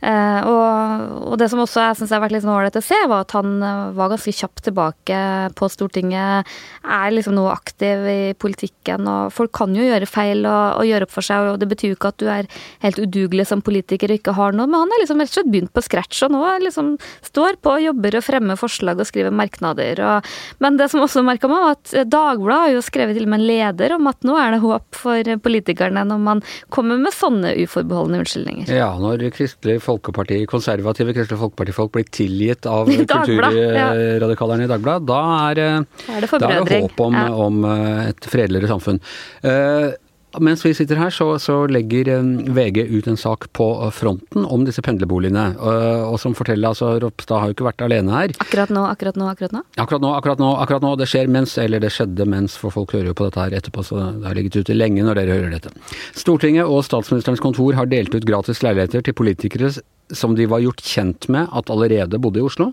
og, 0.01 1.05
og, 1.29 1.35
det 1.41 1.51
som 1.53 1.61
også 1.61 1.83
jeg 1.85 1.99
syns 1.99 2.15
har 2.15 2.23
vært 2.23 2.33
litt 2.33 2.45
sånn 2.45 2.55
ålreit 2.55 2.79
å 2.79 2.83
se, 2.85 2.97
var 3.11 3.27
at 3.27 3.35
han 3.37 3.59
uh, 3.61 3.91
var 3.97 4.13
ganske 4.13 4.33
kjapt 4.33 4.63
tilbake 4.69 5.19
på 5.59 5.69
Stortinget. 5.73 6.49
Er 6.81 7.13
liksom 7.13 7.37
nå 7.37 7.45
aktiv 7.53 8.07
i 8.09 8.21
politikken, 8.41 9.09
og 9.11 9.35
folk 9.37 9.53
kan 9.57 9.75
jo 9.77 9.85
gjøre 9.85 10.09
feil 10.09 10.45
og, 10.47 10.81
og, 10.81 10.85
gjøre 10.89 11.09
opp 11.09 11.15
for 11.15 11.27
seg. 11.27 11.51
Og 11.53 11.61
det 11.61 11.69
betyr 11.71 11.93
jo 11.93 11.99
ikke 11.99 12.13
at 12.15 12.21
du 12.23 12.27
er 12.33 12.49
helt 12.85 13.01
udugelig 13.03 13.49
som 13.51 13.65
politiker 13.65 14.13
og 14.13 14.21
ikke 14.21 14.37
har 14.39 14.57
noe, 14.57 14.71
men 14.71 14.85
han 14.85 14.95
har 14.95 15.05
liksom 15.05 15.21
rett 15.21 15.33
og 15.33 15.39
slett 15.39 15.53
begynt 15.53 15.75
på 15.77 15.85
scratch, 15.85 16.23
og 16.27 16.35
nå 16.35 16.45
liksom 16.65 16.95
står 17.27 17.61
på 17.61 17.77
og 17.77 17.85
jobber 17.85 18.19
og 18.19 18.27
fremmer 18.27 18.61
forslag 18.61 19.01
og 19.01 19.09
skriver 19.09 19.35
merknader. 19.35 20.01
Og, 20.07 20.33
men 20.65 20.81
det 20.81 20.91
som 20.93 21.05
også 21.05 21.25
merka 21.27 21.51
meg, 21.51 21.61
var 21.61 21.77
at 21.77 22.09
Dagbladet 22.11 22.61
har 22.61 22.75
jo 22.75 22.85
skrevet 22.85 23.17
til 23.17 23.27
og 23.27 23.33
med 23.33 23.43
en 23.43 23.49
leder 23.49 23.95
om 23.97 24.09
at 24.11 24.25
nå 24.27 24.37
er 24.41 24.55
det 24.55 24.63
håp 24.65 24.97
for 24.97 25.31
politikerne 25.45 26.05
når 26.09 26.21
man 26.25 26.43
kommer 26.73 27.01
med 27.01 27.15
sånne 27.15 27.53
uforbeholdne 27.65 28.21
unnskyldninger. 28.23 28.71
Ja, 28.73 28.91
når 29.01 29.27
Kristelig 29.35 29.81
Folkeparti, 29.91 30.41
konservative 30.51 31.15
Kristelig 31.17 31.41
Folkeparti-folk 31.41 31.95
blir 31.97 32.07
tilgitt 32.15 32.69
av 32.71 32.91
kulturradikalerne 33.01 34.67
i 34.67 34.71
Dagbladet, 34.71 35.09
da 35.11 35.23
er, 35.51 35.63
eh, 35.65 36.07
er 36.15 36.27
det, 36.27 36.31
da 36.41 36.53
er 36.53 36.69
det 36.69 36.85
håp 36.85 37.03
om, 37.07 37.19
ja. 37.19 37.27
om, 37.47 37.65
eh, 37.67 38.07
et 38.11 38.31
fredeligere 38.31 38.71
samfunn. 38.71 39.03
Uh, 39.45 39.91
mens 40.39 40.63
vi 40.65 40.73
sitter 40.77 41.01
her, 41.01 41.11
så, 41.11 41.27
så, 41.43 41.65
legger 41.71 42.11
VG 42.55 42.85
ut 42.93 43.09
en 43.11 43.19
sak 43.19 43.49
på 43.57 43.67
fronten 43.95 44.45
om 44.47 44.65
disse 44.67 44.83
pendlerboligene. 44.85 45.47
Og, 45.59 46.13
og 46.13 46.19
som 46.23 46.37
forteller 46.39 46.71
altså 46.71 46.93
Ropstad 47.03 47.43
har 47.43 47.51
jo 47.51 47.57
ikke 47.57 47.67
vært 47.67 47.85
alene 47.87 48.15
her. 48.15 48.35
Akkurat 48.45 48.73
nå, 48.75 48.85
akkurat 48.87 49.19
nå, 49.19 49.29
akkurat 49.33 49.57
nå? 49.57 49.65
Akkurat 49.83 50.05
nå, 50.05 50.13
akkurat 50.15 50.43
nå. 50.43 50.51
akkurat 50.63 50.87
nå. 50.87 50.95
Det 51.01 51.09
skjer 51.11 51.31
mens, 51.33 51.57
eller 51.63 51.83
det 51.83 51.93
skjedde 51.95 52.29
mens, 52.31 52.59
for 52.61 52.75
folk 52.75 52.95
hører 52.97 53.11
jo 53.11 53.17
på 53.19 53.27
dette 53.27 53.43
her 53.43 53.59
etterpå, 53.59 53.87
så 53.87 54.03
det 54.21 54.29
har 54.29 54.39
ligget 54.39 54.61
ute 54.61 54.77
lenge 54.77 55.07
når 55.07 55.23
dere 55.23 55.39
hører 55.41 55.57
dette. 55.57 55.75
Stortinget 56.19 56.71
og 56.71 56.85
statsministerens 56.87 57.43
kontor 57.43 57.79
har 57.79 57.91
delt 57.91 58.15
ut 58.15 58.29
gratis 58.29 58.63
leiligheter 58.67 59.05
til 59.07 59.17
politikere 59.17 59.73
som 60.15 60.35
de 60.39 60.47
var 60.51 60.63
gjort 60.63 60.83
kjent 60.85 61.29
med 61.31 61.51
at 61.55 61.71
allerede 61.71 62.19
bodde 62.23 62.43
i 62.43 62.47
Oslo. 62.47 62.73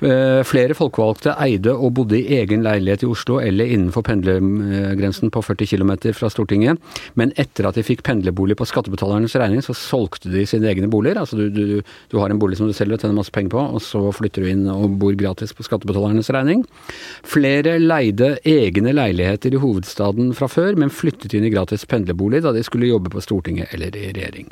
Eh, 0.00 0.40
flere 0.48 0.72
folkevalgte 0.76 1.34
eide 1.44 1.74
og 1.74 1.92
bodde 1.98 2.16
i 2.16 2.38
egen 2.38 2.62
leilighet 2.64 3.02
i 3.04 3.08
Oslo 3.10 3.36
eller 3.42 3.68
innenfor 3.68 4.04
pendlergrensen 4.06 5.28
på 5.32 5.42
40 5.44 5.68
km 5.74 5.92
fra 6.16 6.30
Stortinget, 6.32 6.80
men 7.20 7.34
etter 7.40 7.68
at 7.68 7.76
de 7.76 7.84
fikk 7.84 8.00
pendlerbolig 8.06 8.56
på 8.56 8.64
skattebetalernes 8.70 9.36
regning, 9.36 9.60
så 9.60 9.76
solgte 9.76 10.32
de 10.32 10.46
sine 10.48 10.70
egne 10.70 10.88
boliger. 10.88 11.20
Altså 11.20 11.36
du, 11.36 11.50
du, 11.52 11.82
du 12.08 12.16
har 12.16 12.32
en 12.32 12.40
bolig 12.40 12.56
som 12.56 12.70
du 12.70 12.72
selger 12.76 12.96
og 12.96 13.04
tjener 13.04 13.18
masse 13.18 13.34
penger 13.34 13.52
på, 13.52 13.64
og 13.76 13.84
så 13.84 14.00
flytter 14.16 14.46
du 14.46 14.52
inn 14.54 14.64
og 14.72 14.96
bor 15.02 15.12
gratis 15.20 15.52
på 15.56 15.66
skattebetalernes 15.68 16.32
regning. 16.32 16.64
Flere 17.26 17.76
leide 17.82 18.32
egne 18.48 18.96
leiligheter 18.96 19.52
i 19.52 19.60
hovedstaden 19.60 20.32
fra 20.38 20.48
før, 20.48 20.80
men 20.80 20.94
flyttet 20.94 21.36
inn 21.36 21.44
i 21.44 21.52
gratis 21.52 21.84
pendlerbolig 21.90 22.40
da 22.46 22.54
de 22.56 22.64
skulle 22.64 22.88
jobbe 22.88 23.12
på 23.12 23.20
Stortinget 23.26 23.76
eller 23.76 23.92
i 24.00 24.08
regjering. 24.16 24.48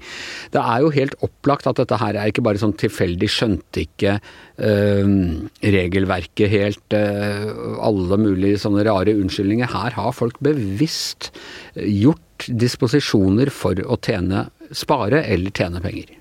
Det 0.53 0.61
er 0.61 0.85
jo 0.85 0.93
helt 0.93 1.17
opplagt 1.25 1.71
at 1.71 1.81
dette 1.81 2.03
her 2.05 2.21
er 2.21 2.29
ikke 2.29 2.45
bare 2.45 2.61
sånn 2.61 2.77
tilfeldig 2.77 3.33
skjønte 3.33 3.87
ikke 3.87 4.19
regelverket 4.59 6.51
helt 6.51 6.95
eh, 6.97 7.45
Alle 7.79 8.19
mulige 8.19 8.59
sånne 8.59 8.83
rare 8.89 9.15
unnskyldninger. 9.15 9.71
Her 9.71 9.95
har 9.95 10.17
folk 10.17 10.41
bevisst 10.43 11.31
gjort 11.75 12.49
disposisjoner 12.49 13.51
for 13.55 13.79
å 13.87 13.99
tjene, 14.03 14.49
spare 14.75 15.23
eller 15.27 15.55
tjene 15.55 15.83
penger. 15.83 16.15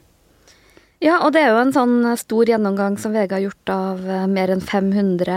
Ja, 1.04 1.20
og 1.22 1.34
det 1.36 1.44
er 1.44 1.52
jo 1.54 1.62
en 1.62 1.74
sånn 1.76 1.98
stor 2.18 2.50
gjennomgang 2.50 2.98
som 2.98 3.14
VG 3.14 3.36
har 3.36 3.44
gjort 3.44 3.74
av 3.74 4.06
eh, 4.06 4.28
mer 4.32 4.54
enn 4.54 4.64
500 4.66 5.34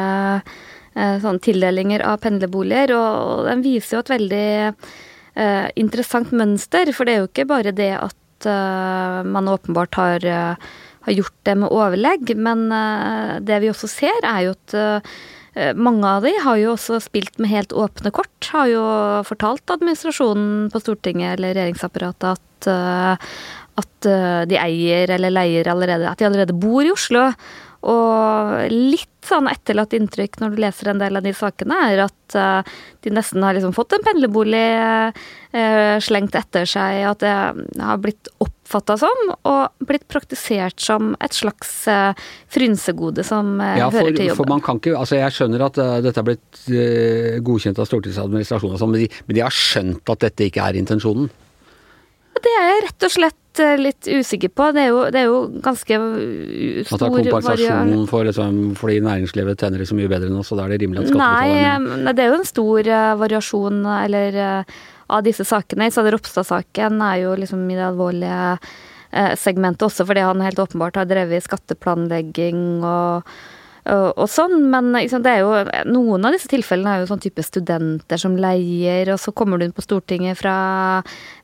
eh, 0.95 1.17
sånn 1.21 1.41
tildelinger 1.45 2.05
av 2.07 2.23
pendlerboliger, 2.25 2.95
og 2.97 3.45
den 3.49 3.65
viser 3.65 3.99
jo 3.99 4.05
et 4.05 4.13
veldig 4.15 4.47
eh, 4.71 5.67
interessant 5.81 6.33
mønster. 6.33 6.93
For 6.97 7.05
det 7.05 7.17
er 7.17 7.21
jo 7.21 7.29
ikke 7.29 7.49
bare 7.51 7.77
det 7.77 7.93
at 7.99 8.49
eh, 8.49 9.21
man 9.29 9.53
åpenbart 9.53 10.01
har 10.01 10.31
har 11.07 11.17
gjort 11.17 11.37
det 11.49 11.57
med 11.63 11.73
overlegg. 11.75 12.35
Men 12.37 12.67
det 13.47 13.61
vi 13.63 13.71
også 13.73 13.91
ser, 13.91 14.19
er 14.27 14.49
jo 14.49 14.57
at 14.57 15.75
mange 15.75 16.07
av 16.07 16.23
de 16.27 16.33
har 16.45 16.59
jo 16.61 16.75
også 16.77 17.01
spilt 17.03 17.41
med 17.43 17.51
helt 17.51 17.73
åpne 17.73 18.13
kort. 18.15 18.51
Har 18.53 18.69
jo 18.71 18.85
fortalt 19.27 19.73
administrasjonen 19.75 20.69
på 20.73 20.83
Stortinget 20.83 21.39
eller 21.39 21.57
regjeringsapparatet 21.57 22.29
at, 22.37 22.69
at 23.83 24.11
de 24.51 24.61
eier 24.61 25.11
eller 25.17 25.35
leier 25.35 25.73
allerede 25.73 26.07
At 26.11 26.21
de 26.21 26.29
allerede 26.29 26.57
bor 26.57 26.85
i 26.87 26.93
Oslo. 26.95 27.31
Og 27.81 28.69
litt 28.69 29.09
sånn 29.25 29.49
etterlatt 29.49 29.95
inntrykk 29.97 30.37
når 30.41 30.53
du 30.53 30.59
leser 30.61 30.91
en 30.93 31.01
del 31.01 31.17
av 31.17 31.25
de 31.25 31.33
sakene, 31.37 31.79
er 31.89 32.03
at 32.05 32.37
de 33.01 33.13
nesten 33.13 33.45
har 33.45 33.57
liksom 33.57 33.73
fått 33.77 33.97
en 33.97 34.05
pendlerbolig 34.05 34.67
slengt 36.05 36.37
etter 36.37 36.69
seg. 36.69 37.01
At 37.09 37.25
det 37.25 37.33
har 37.81 38.03
blitt 38.05 38.29
oppfatta 38.71 38.97
som, 39.03 39.35
og 39.51 39.87
blitt 39.91 40.07
praktisert 40.11 40.79
som 40.81 41.13
et 41.19 41.35
slags 41.35 41.75
uh, 41.91 42.15
frynsegode 42.55 43.27
som 43.27 43.59
ja, 43.59 43.91
for, 43.91 43.99
hører 43.99 44.15
til 44.15 44.31
jobben. 44.31 44.41
For 44.45 44.55
man 44.55 44.65
kan 44.65 44.79
ikke, 44.79 44.95
altså 44.97 45.19
Jeg 45.19 45.37
skjønner 45.37 45.67
at 45.67 45.83
dette 46.07 46.17
har 46.23 46.31
blitt 46.31 46.65
godkjent 47.45 47.83
av 47.83 47.91
Stortingets 47.91 48.23
administrasjon, 48.23 48.79
sånn, 48.81 48.95
men, 48.95 49.21
men 49.27 49.41
de 49.41 49.45
har 49.45 49.55
skjønt 49.55 50.15
at 50.15 50.29
dette 50.31 50.49
ikke 50.49 50.71
er 50.71 50.79
intensjonen? 50.81 51.29
Det 52.41 52.53
er 52.57 52.69
jeg 52.69 52.85
rett 52.87 53.07
og 53.07 53.13
slett 53.13 53.61
eh, 53.63 53.75
litt 53.81 54.09
usikker 54.09 54.53
på. 54.55 54.69
Det 54.77 54.85
er 54.85 54.93
jo, 54.93 55.01
det 55.13 55.23
er 55.23 55.27
jo 55.29 55.41
ganske 55.65 55.99
stor 55.99 56.97
At 56.97 57.03
det 57.03 57.09
er 57.09 57.35
kompensasjon 57.35 58.07
for, 58.11 58.29
liksom, 58.29 58.61
fordi 58.81 59.01
næringslivet 59.05 59.61
tjener 59.61 59.85
så 59.89 59.99
mye 59.99 60.11
bedre 60.13 60.31
enn 60.31 60.39
oss, 60.41 60.53
og 60.55 60.61
da 60.61 60.67
er 60.67 60.75
det 60.75 60.81
rimelig 60.85 61.05
at 61.05 61.11
skattebetalerne 61.11 62.07
Nei, 62.07 62.15
det 62.17 62.25
er 62.25 62.33
jo 62.33 62.39
en 62.39 62.49
stor 62.49 62.91
uh, 62.95 63.11
variasjon, 63.21 63.83
eller 63.99 64.41
uh, 64.41 64.81
av 65.11 65.25
disse 65.27 65.47
sakene. 65.49 65.91
Isad 65.91 66.09
Ropstad-saken 66.15 67.01
er 67.07 67.23
jo 67.25 67.37
liksom 67.39 67.65
i 67.69 67.79
det 67.79 67.87
alvorlige 67.89 68.43
uh, 68.57 69.33
segmentet 69.39 69.89
også 69.89 70.07
fordi 70.09 70.27
han 70.27 70.45
helt 70.45 70.63
åpenbart 70.63 71.01
har 71.03 71.11
drevet 71.11 71.47
skatteplanlegging 71.47 72.85
og 72.87 73.33
og, 73.89 74.19
og 74.21 74.29
sånn, 74.29 74.59
men 74.69 74.91
liksom, 74.93 75.23
det 75.25 75.33
er 75.33 75.41
jo 75.41 75.53
Noen 75.89 76.27
av 76.29 76.35
disse 76.37 76.51
tilfellene 76.51 76.93
er 76.93 77.03
jo 77.03 77.09
sånn 77.11 77.23
type 77.23 77.43
studenter 77.45 78.21
som 78.21 78.37
leier, 78.41 79.09
og 79.15 79.21
så 79.23 79.33
kommer 79.37 79.59
du 79.59 79.67
inn 79.67 79.75
på 79.77 79.85
Stortinget 79.85 80.39
fra 80.39 80.55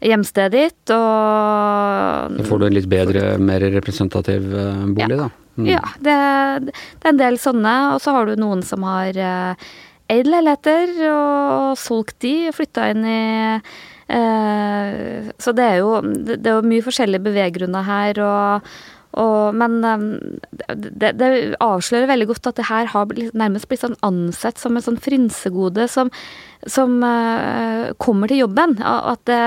hjemstedet 0.04 0.52
ditt, 0.52 0.92
og 0.94 2.36
Så 2.36 2.48
får 2.50 2.60
du 2.60 2.68
en 2.68 2.76
litt 2.76 2.90
bedre, 2.92 3.24
mer 3.40 3.64
representativ 3.78 4.52
eh, 4.52 4.84
bolig, 4.84 5.16
ja. 5.16 5.24
da. 5.24 5.30
Mm. 5.56 5.68
Ja, 5.70 5.80
det, 6.04 6.14
det, 6.68 6.76
er 7.00 7.14
en 7.14 7.22
del 7.22 7.40
sånne, 7.40 7.74
og 7.94 8.02
så 8.04 8.12
har 8.12 8.28
du 8.28 8.36
noen 8.36 8.60
som 8.66 8.84
har 8.84 9.16
uh, 9.16 9.68
eid 10.12 10.28
leiligheter 10.30 10.92
og 11.10 11.76
solgt 11.80 12.18
de, 12.24 12.34
og 12.50 12.56
flytta 12.56 12.90
inn 12.92 13.06
i 13.08 13.20
uh, 13.58 15.30
Så 15.42 15.54
det 15.56 15.66
er 15.66 15.80
jo 15.82 16.00
det 16.02 16.42
er 16.42 16.58
jo 16.60 16.66
mye 16.66 16.84
forskjellige 16.86 17.26
beveggrunner 17.26 17.86
her, 17.86 18.22
og 18.22 18.70
og, 19.16 19.56
men 19.56 19.78
um, 19.80 20.02
det, 20.68 21.14
det, 21.16 21.28
avslører 21.64 22.10
veldig 22.10 22.28
godt 22.28 22.50
at 22.50 22.58
det 22.58 22.66
her 22.68 22.90
har 22.92 23.14
nærmest 23.32 23.68
blitt 23.70 23.84
sånn 23.84 23.96
ansett 24.04 24.60
som 24.60 24.76
et 24.76 24.84
sånn 24.84 25.00
frynsegode 25.00 25.86
som, 25.88 26.10
som 26.68 26.98
uh, 27.00 27.94
kommer 28.02 28.28
til 28.28 28.42
jobben. 28.44 28.76
At 28.84 29.24
det, 29.30 29.40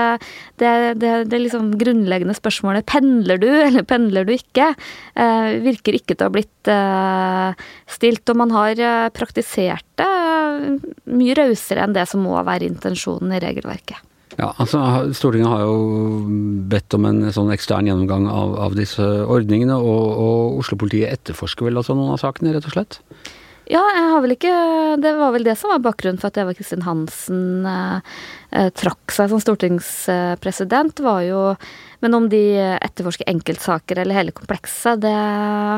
det, 0.62 0.74
det, 1.02 1.14
det 1.30 1.42
liksom 1.44 1.72
grunnleggende 1.78 2.34
spørsmålet 2.38 2.88
'pendler 2.90 3.38
du, 3.42 3.48
eller 3.68 3.86
pendler 3.86 4.26
du 4.26 4.34
ikke?' 4.34 4.72
Uh, 5.14 5.60
virker 5.62 5.94
ikke 5.96 6.16
til 6.16 6.26
å 6.26 6.30
ha 6.30 6.34
blitt 6.34 6.70
uh, 6.70 7.70
stilt. 7.90 8.26
Og 8.26 8.42
man 8.42 8.54
har 8.54 9.10
praktisert 9.14 9.86
det 10.00 10.10
mye 11.10 11.34
rausere 11.38 11.84
enn 11.84 11.94
det 11.94 12.08
som 12.10 12.24
må 12.24 12.38
være 12.46 12.66
intensjonen 12.66 13.36
i 13.36 13.42
regelverket. 13.42 14.09
Ja, 14.40 14.54
altså 14.62 14.80
Stortinget 15.12 15.50
har 15.52 15.66
jo 15.66 15.74
bedt 16.70 16.94
om 16.96 17.04
en 17.10 17.26
sånn 17.34 17.50
ekstern 17.52 17.90
gjennomgang 17.90 18.24
av, 18.30 18.54
av 18.70 18.78
disse 18.78 19.04
ordningene, 19.04 19.76
og, 19.76 20.06
og 20.16 20.62
Oslo-politiet 20.62 21.12
etterforsker 21.12 21.68
vel 21.68 21.80
altså 21.80 21.96
noen 21.98 22.14
av 22.14 22.22
sakene, 22.22 22.54
rett 22.54 22.68
og 22.70 22.72
slett? 22.72 23.00
Ja, 23.70 23.82
jeg 23.94 24.06
har 24.10 24.22
vel 24.24 24.34
ikke 24.34 24.54
Det 24.98 25.12
var 25.14 25.30
vel 25.30 25.44
det 25.46 25.52
som 25.60 25.70
var 25.70 25.82
bakgrunnen 25.84 26.18
for 26.18 26.32
at 26.32 26.40
Eva 26.42 26.54
Kristin 26.56 26.82
Hansen 26.82 27.68
eh, 27.68 28.16
eh, 28.56 28.70
trakk 28.74 29.14
seg 29.14 29.30
som 29.30 29.42
stortingspresident, 29.42 31.04
var 31.04 31.20
jo 31.22 31.44
Men 32.02 32.16
om 32.18 32.26
de 32.32 32.40
etterforsker 32.80 33.28
enkeltsaker 33.30 34.00
eller 34.00 34.16
hele 34.16 34.34
komplekset, 34.34 35.04
det 35.04 35.14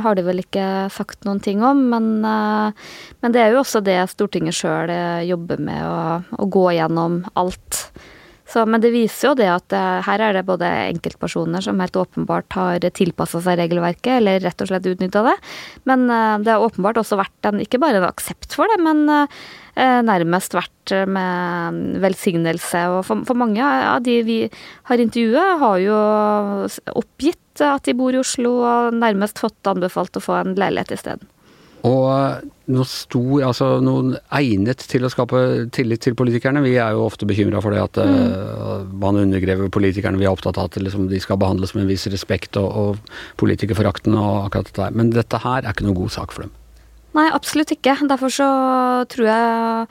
har 0.07 0.17
de 0.17 0.25
vel 0.25 0.41
ikke 0.45 0.87
sagt 0.95 1.27
noen 1.27 1.43
ting 1.43 1.65
om. 1.67 1.83
Men, 1.91 2.09
eh, 2.23 2.95
men 3.21 3.35
det 3.35 3.43
er 3.43 3.53
jo 3.53 3.65
også 3.65 3.83
det 3.83 3.99
Stortinget 4.15 4.55
sjøl 4.55 4.95
eh, 4.95 5.27
jobber 5.27 5.59
med, 5.59 5.83
å, 5.83 6.21
å 6.39 6.47
gå 6.47 6.69
gjennom 6.79 7.25
alt. 7.35 7.89
Så, 8.53 8.67
men 8.69 8.83
det 8.85 8.91
viser 8.93 9.31
jo 9.31 9.37
det 9.39 9.49
at 9.49 9.73
uh, 9.73 10.03
her 10.05 10.21
er 10.21 10.37
det 10.37 10.45
både 10.45 10.69
enkeltpersoner 10.91 11.65
som 11.65 11.81
helt 11.81 11.97
åpenbart 11.97 12.53
har 12.53 12.85
tilpassa 12.93 13.41
seg 13.41 13.57
regelverket, 13.63 14.19
eller 14.19 14.43
rett 14.45 14.61
og 14.61 14.69
slett 14.69 14.89
utnytta 14.91 15.23
det. 15.25 15.35
Men 15.89 16.05
uh, 16.11 16.37
det 16.43 16.53
har 16.53 16.65
åpenbart 16.67 17.01
også 17.01 17.17
vært 17.21 17.49
en, 17.49 17.63
ikke 17.65 17.81
bare 17.81 18.03
en 18.03 18.09
aksept 18.11 18.53
for 18.59 18.69
det, 18.69 18.77
men 18.85 19.07
uh, 19.09 19.25
nærmest 20.05 20.53
vært 20.53 20.93
med 21.09 21.97
velsignelse. 22.03 22.83
Og 22.93 23.07
for, 23.09 23.25
for 23.25 23.41
mange 23.41 23.65
av 23.65 24.03
de 24.05 24.19
vi 24.27 24.41
har 24.91 25.01
intervjuet, 25.01 25.63
har 25.63 25.79
jo 25.81 26.01
oppgitt 26.93 27.63
at 27.65 27.89
de 27.89 27.97
bor 27.97 28.13
i 28.13 28.21
Oslo, 28.21 28.59
og 28.69 28.99
nærmest 29.01 29.41
fått 29.41 29.73
anbefalt 29.73 30.21
å 30.21 30.25
få 30.29 30.43
en 30.43 30.59
leilighet 30.61 30.93
isteden. 30.99 31.25
Og 31.89 32.05
eh, 32.13 32.43
noe 32.73 32.87
stor, 32.87 33.43
altså 33.49 33.69
noen 33.83 34.15
egnet 34.39 34.85
til 34.91 35.05
å 35.05 35.11
skape 35.11 35.41
tillit 35.75 36.05
til 36.05 36.15
politikerne. 36.19 36.63
Vi 36.65 36.77
er 36.79 36.95
jo 36.95 37.09
ofte 37.09 37.27
bekymra 37.29 37.63
for 37.65 37.75
det 37.75 37.83
at 37.83 38.01
eh, 38.05 38.13
mm. 38.13 38.95
man 39.03 39.19
undergrever 39.25 39.73
politikerne. 39.75 40.21
Vi 40.21 40.29
er 40.29 40.35
opptatt 40.35 40.61
av 40.61 40.71
at 40.71 40.79
liksom, 40.79 41.09
de 41.11 41.21
skal 41.23 41.41
behandles 41.43 41.75
med 41.75 41.87
en 41.87 41.93
viss 41.93 42.07
respekt 42.13 42.59
og, 42.61 42.71
og 42.71 43.15
politikerforakten 43.43 44.15
og 44.15 44.47
akkurat 44.47 44.71
dette 44.71 44.85
der. 44.85 44.99
Men 44.99 45.15
dette 45.15 45.43
her 45.43 45.63
er 45.65 45.73
ikke 45.75 45.89
noen 45.89 46.01
god 46.05 46.17
sak 46.21 46.35
for 46.35 46.47
dem. 46.47 46.55
Nei, 47.19 47.29
absolutt 47.35 47.75
ikke. 47.75 47.99
Derfor 48.09 48.33
så 48.33 48.49
tror 49.13 49.29
jeg 49.29 49.89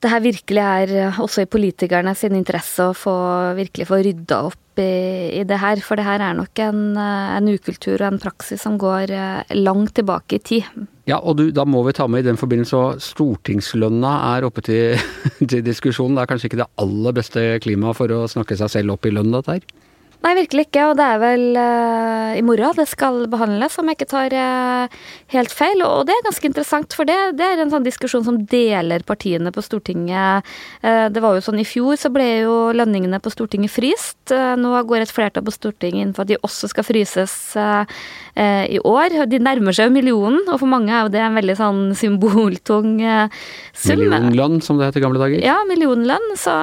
det 0.00 0.08
her 0.08 0.22
virkelig 0.24 0.62
er 0.64 1.18
også 1.20 1.44
i 1.44 1.50
politikerne 1.50 2.14
sin 2.16 2.36
interesse 2.38 2.86
å 2.88 2.96
få, 2.96 3.14
virkelig 3.58 3.86
få 3.90 3.98
rydda 4.00 4.38
opp 4.48 4.80
i, 4.80 4.92
i, 5.36 5.42
det 5.44 5.58
her. 5.60 5.82
For 5.84 6.00
det 6.00 6.06
her 6.06 6.22
er 6.24 6.38
nok 6.38 6.62
en, 6.64 6.80
en 6.96 7.50
ukultur 7.52 7.98
og 7.98 8.06
en 8.08 8.22
praksis 8.22 8.64
som 8.64 8.78
går 8.80 9.12
eh, 9.12 9.52
langt 9.60 9.92
tilbake 9.98 10.38
i 10.38 10.42
tid. 10.52 10.86
Ja, 11.10 11.18
og 11.18 11.36
du, 11.40 11.48
da 11.52 11.66
må 11.68 11.82
vi 11.84 11.94
ta 11.96 12.06
med 12.08 12.24
i 12.24 12.30
den 12.30 12.40
forbindelse 12.40 12.80
at 12.94 13.04
stortingslønna 13.04 14.14
er 14.30 14.48
oppe 14.48 14.64
til, 14.64 14.96
til 15.50 15.64
diskusjon. 15.66 16.16
Det 16.16 16.24
er 16.24 16.32
kanskje 16.32 16.50
ikke 16.50 16.62
det 16.62 16.70
aller 16.80 17.16
beste 17.20 17.46
klimaet 17.64 18.00
for 18.00 18.16
å 18.16 18.24
snakke 18.30 18.56
seg 18.56 18.72
selv 18.72 18.96
opp 18.96 19.08
i 19.08 19.12
lønn, 19.12 19.34
dette 19.36 19.58
her? 19.58 19.68
Nei, 20.20 20.34
virkelig 20.36 20.66
ikke. 20.68 20.82
Og 20.90 20.98
det 20.98 21.04
er 21.06 21.20
vel 21.22 21.44
uh, 21.56 22.36
i 22.36 22.42
morgen 22.44 22.76
det 22.76 22.86
skal 22.90 23.22
behandles, 23.32 23.78
om 23.80 23.88
jeg 23.88 23.96
ikke 23.96 24.10
tar 24.10 24.34
uh, 24.36 24.98
helt 25.32 25.54
feil. 25.56 25.80
Og 25.86 26.04
det 26.08 26.14
er 26.14 26.26
ganske 26.26 26.50
interessant, 26.50 26.96
for 26.96 27.08
det, 27.08 27.16
det, 27.38 27.46
er 27.46 27.62
en 27.62 27.72
sånn 27.72 27.86
diskusjon 27.86 28.26
som 28.26 28.40
deler 28.50 29.04
partiene 29.08 29.52
på 29.54 29.64
Stortinget. 29.64 30.50
Uh, 30.84 31.08
det 31.12 31.24
var 31.24 31.38
jo 31.38 31.44
sånn 31.46 31.62
i 31.62 31.66
fjor 31.68 31.96
så 32.00 32.12
ble 32.12 32.26
jo 32.42 32.56
lønningene 32.76 33.20
på 33.22 33.32
Stortinget 33.32 33.72
fryst. 33.72 34.18
nå 34.30 34.74
går 34.86 35.06
et 35.06 35.14
flertall 35.14 35.44
på 35.46 35.54
Stortinget 35.54 36.04
inn 36.04 36.12
for 36.14 36.26
at 36.26 36.30
de 36.30 36.38
også 36.44 36.68
skal 36.70 36.84
fryses 36.86 37.34
i 37.56 38.78
år. 38.86 39.16
De 39.28 39.40
nærmer 39.42 39.74
seg 39.74 39.88
jo 39.88 39.94
millionen, 39.94 40.44
og 40.46 40.60
for 40.60 40.70
mange 40.70 40.92
er 40.92 41.04
jo 41.04 41.12
det 41.12 41.22
en 41.24 41.36
veldig 41.36 41.56
sånn 41.58 41.80
symboltung 41.98 43.00
sum. 43.00 44.00
Millionlønn, 44.00 44.60
som 44.64 44.78
det 44.78 44.90
het 44.90 45.00
i 45.00 45.02
gamle 45.02 45.20
dager? 45.20 45.42
Ja, 45.44 45.58
millionlønn. 45.68 46.36
Så, 46.40 46.54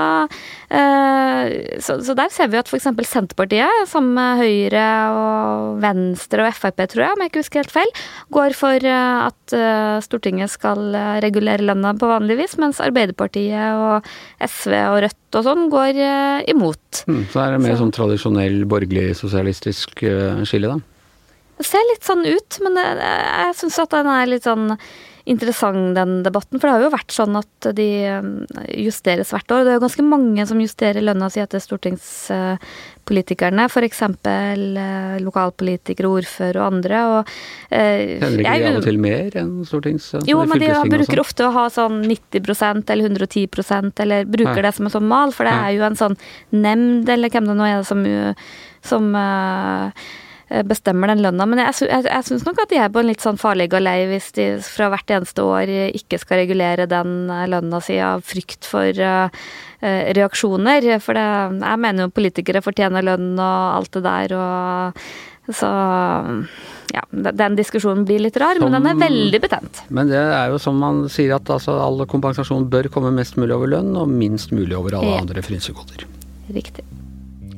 så, 0.72 2.00
så 2.08 2.18
der 2.18 2.34
ser 2.34 2.50
vi 2.54 2.62
at 2.62 2.72
f.eks. 2.72 2.90
Senterpartiet 3.08 3.47
Senterpartiet, 3.48 3.88
sammen 3.88 4.16
med 4.16 4.42
Høyre 4.42 4.88
og 5.16 5.78
Venstre 5.82 6.48
og 6.48 6.56
Frp, 6.56 6.82
tror 6.92 7.04
jeg, 7.04 7.16
om 7.16 7.22
jeg 7.22 7.32
ikke 7.32 7.42
husker 7.44 7.62
helt 7.62 7.72
feil, 7.72 7.92
går 8.34 8.56
for 8.58 8.76
eh, 8.84 9.28
at 9.28 9.56
eh, 9.56 10.02
Stortinget 10.04 10.52
skal 10.52 10.94
eh, 10.96 11.22
regulere 11.24 11.64
lønna 11.64 11.94
på 11.96 12.10
vanlig 12.10 12.38
vis, 12.42 12.58
mens 12.60 12.82
Arbeiderpartiet 12.84 13.56
og 13.80 14.08
SV 14.44 14.74
og 14.92 15.00
Rødt 15.06 15.40
og 15.40 15.48
sånn 15.48 15.66
går 15.72 16.02
imot. 16.52 17.04
Mm, 17.08 17.24
så 17.32 17.44
er 17.46 17.56
det 17.56 17.64
mer 17.64 17.76
så. 17.76 17.86
sånn 17.86 17.96
tradisjonell 17.96 18.62
borgerlig 18.68 19.16
sosialistisk 19.16 20.04
skille, 20.04 20.72
da? 20.74 20.80
Det 21.58 21.66
ser 21.66 21.86
litt 21.94 22.06
sånn 22.06 22.26
ut, 22.28 22.60
men 22.66 22.76
jeg 22.78 23.54
syns 23.62 23.80
at 23.82 23.96
den 23.96 24.12
er 24.12 24.28
litt 24.30 24.46
sånn 24.46 24.74
interessant, 25.28 25.96
den 25.98 26.22
debatten. 26.24 26.60
For 26.60 26.68
det 26.68 26.76
har 26.76 26.82
jo 26.86 26.92
vært 26.94 27.12
sånn 27.14 27.36
at 27.40 27.68
de 27.78 27.90
um, 28.16 28.46
justeres 28.72 29.32
hvert 29.34 29.52
år. 29.52 29.64
Det 29.66 29.72
er 29.74 29.78
jo 29.78 29.84
ganske 29.84 30.06
mange 30.08 30.46
som 30.50 30.62
justerer 30.64 31.02
lønna 31.04 31.28
si 31.34 31.40
etter 31.44 31.60
stortingspolitikerne. 31.64 33.64
F.eks. 33.68 34.02
Eh, 34.08 35.18
lokalpolitikere, 35.24 36.08
ordfører 36.20 36.58
og 36.62 36.66
andre. 36.70 36.98
Og, 37.12 37.22
eh, 37.70 38.20
Kjenner 38.22 38.42
ikke 38.44 38.56
de 38.56 38.62
av 38.72 38.76
og 38.82 38.88
til 38.88 39.00
mer 39.04 39.30
enn 39.42 39.54
stortings... 39.68 40.06
Altså 40.18 40.30
jo, 40.32 40.38
men 40.48 40.58
de 40.64 40.70
bruker 40.96 41.18
ofte 41.24 41.42
å 41.48 41.56
ha 41.56 41.66
sånn 41.74 41.96
90% 42.08 42.94
eller 42.96 43.06
110% 43.12 44.06
eller 44.06 44.20
bruker 44.30 44.62
Nei. 44.62 44.66
det 44.70 44.76
som 44.78 44.86
en 44.88 44.96
sånn 44.96 45.12
mal, 45.12 45.30
for 45.36 45.44
det 45.50 45.56
er 45.58 45.72
jo 45.76 45.82
en 45.88 46.00
sånn 46.00 46.18
nemnd, 46.56 47.06
eller 47.12 47.30
hvem 47.34 47.48
det 47.52 47.58
nå 47.60 47.66
er 47.68 47.76
som, 47.88 48.00
som 48.86 49.04
uh, 49.16 49.88
bestemmer 50.68 51.12
den 51.12 51.24
lønna. 51.26 51.46
Men 51.50 51.62
jeg, 51.66 51.76
jeg, 51.90 52.06
jeg 52.08 52.26
syns 52.30 52.46
nok 52.48 52.62
at 52.64 52.72
de 52.72 52.80
er 52.80 52.92
på 52.94 53.02
en 53.02 53.10
litt 53.10 53.24
sånn 53.24 53.40
farlig 53.40 53.70
galei 53.74 54.00
hvis 54.12 54.30
de 54.38 54.48
fra 54.64 54.88
hvert 54.94 55.12
eneste 55.18 55.44
år 55.44 55.72
ikke 55.98 56.20
skal 56.22 56.42
regulere 56.44 56.88
den 56.90 57.32
eh, 57.34 57.48
lønna 57.52 57.82
si 57.84 57.98
av 58.04 58.24
frykt 58.28 58.68
for 58.68 58.88
uh, 58.96 59.28
reaksjoner. 60.18 60.88
For 61.04 61.18
det, 61.18 61.28
jeg 61.60 61.84
mener 61.84 62.08
jo 62.08 62.16
politikere 62.16 62.64
fortjener 62.66 63.06
lønn 63.06 63.34
og 63.36 63.58
alt 63.78 63.98
det 63.98 64.06
der, 64.08 64.38
og 64.38 65.10
Så 65.48 65.68
ja, 66.92 67.04
den 67.12 67.56
diskusjonen 67.56 68.04
blir 68.08 68.20
litt 68.20 68.36
rar, 68.40 68.60
som, 68.60 68.68
men 68.68 68.84
den 68.84 68.90
er 68.90 69.00
veldig 69.00 69.40
betent. 69.44 69.82
Men 69.88 70.12
det 70.12 70.20
er 70.20 70.52
jo 70.52 70.60
som 70.60 70.76
man 70.80 71.06
sier 71.12 71.38
at 71.38 71.50
altså, 71.56 71.78
all 71.80 72.04
kompensasjon 72.08 72.68
bør 72.72 72.92
komme 72.92 73.14
mest 73.16 73.40
mulig 73.40 73.56
over 73.56 73.72
lønn, 73.78 73.96
og 73.96 74.12
minst 74.12 74.52
mulig 74.52 74.76
over 74.76 75.00
alle 75.00 75.16
ja. 75.16 75.24
andre 75.24 75.44
frynsegoder. 75.44 76.08
Riktig. 76.52 76.84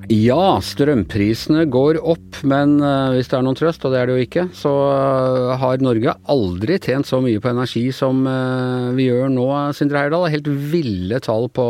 Ja, 0.09 0.57
strømprisene 0.65 1.67
går 1.69 1.99
opp, 2.01 2.39
men 2.49 2.79
uh, 2.81 3.13
hvis 3.13 3.27
det 3.29 3.35
er 3.37 3.43
noen 3.45 3.57
trøst, 3.57 3.83
og 3.85 3.93
det 3.93 3.99
er 3.99 4.09
det 4.09 4.15
jo 4.15 4.25
ikke, 4.25 4.45
så 4.57 4.71
uh, 4.89 5.51
har 5.61 5.83
Norge 5.85 6.15
aldri 6.33 6.79
tjent 6.81 7.05
så 7.05 7.19
mye 7.21 7.37
på 7.43 7.51
energi 7.51 7.83
som 7.93 8.23
uh, 8.25 8.89
vi 8.97 9.05
gjør 9.05 9.29
nå, 9.35 9.45
Sindre 9.77 10.01
Heyerdahl. 10.01 10.25
Helt 10.33 10.49
ville 10.73 11.21
tall 11.21 11.45
på, 11.53 11.67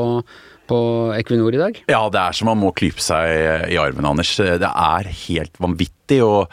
på 0.72 0.80
Equinor 1.18 1.58
i 1.58 1.60
dag? 1.66 1.84
Ja, 1.92 2.06
det 2.08 2.24
er 2.24 2.40
som 2.40 2.48
man 2.54 2.62
må 2.64 2.72
klype 2.72 3.04
seg 3.04 3.74
i 3.76 3.80
armen, 3.82 4.08
Anders. 4.08 4.32
Det 4.40 4.72
er 4.72 5.14
helt 5.28 5.60
vanvittig. 5.60 6.24
og 6.24 6.48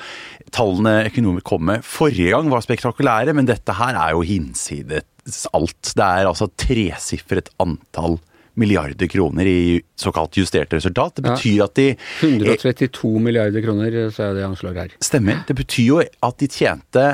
tallene 0.50 1.05
Equinor 1.07 1.38
kom 1.47 1.69
med 1.71 1.87
forrige 1.87 2.35
gang 2.35 2.50
var 2.50 2.66
spektakulære, 2.66 3.35
men 3.37 3.47
dette 3.47 3.78
her 3.78 3.95
er 3.95 4.19
jo 4.19 4.26
hinsides 4.26 5.47
alt. 5.55 5.95
Det 5.95 6.02
er 6.02 6.26
altså 6.26 6.50
tresifret 6.59 7.55
antall 7.62 8.19
milliarder 8.56 9.08
kroner 9.12 9.46
i 9.46 9.60
såkalt 10.00 10.36
justert 10.40 10.72
resultat. 10.72 11.18
Det 11.18 11.25
betyr 11.28 11.58
ja. 11.60 11.68
at 11.68 11.76
de 11.78 11.88
132 12.25 13.12
milliarder 13.22 13.64
kroner, 13.64 13.98
så 14.14 14.30
er 14.30 14.38
det 14.38 14.46
anslag 14.48 14.80
her. 14.80 14.98
Stemmer. 15.04 15.42
Det 15.48 15.56
betyr 15.58 15.86
jo 15.86 16.02
at 16.02 16.38
de 16.40 16.50
tjente 16.50 17.06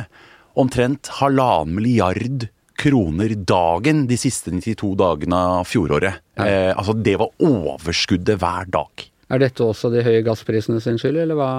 omtrent 0.59 1.11
halvannen 1.19 1.75
milliard 1.77 2.49
kroner 2.83 3.35
dagen 3.37 4.07
de 4.11 4.19
siste 4.19 4.53
92 4.55 4.95
dagene 4.99 5.39
av 5.59 5.69
fjoråret. 5.69 6.23
Ja. 6.39 6.47
Eh, 6.47 6.71
altså 6.77 6.97
det 6.97 7.19
var 7.21 7.33
overskuddet 7.43 8.41
hver 8.43 8.71
dag. 8.73 9.09
Er 9.33 9.41
dette 9.41 9.65
også 9.65 9.91
de 9.93 10.03
høye 10.05 10.25
gassprisene 10.27 10.81
sin 10.83 10.99
skyld, 11.01 11.23
eller 11.25 11.39
hva? 11.39 11.53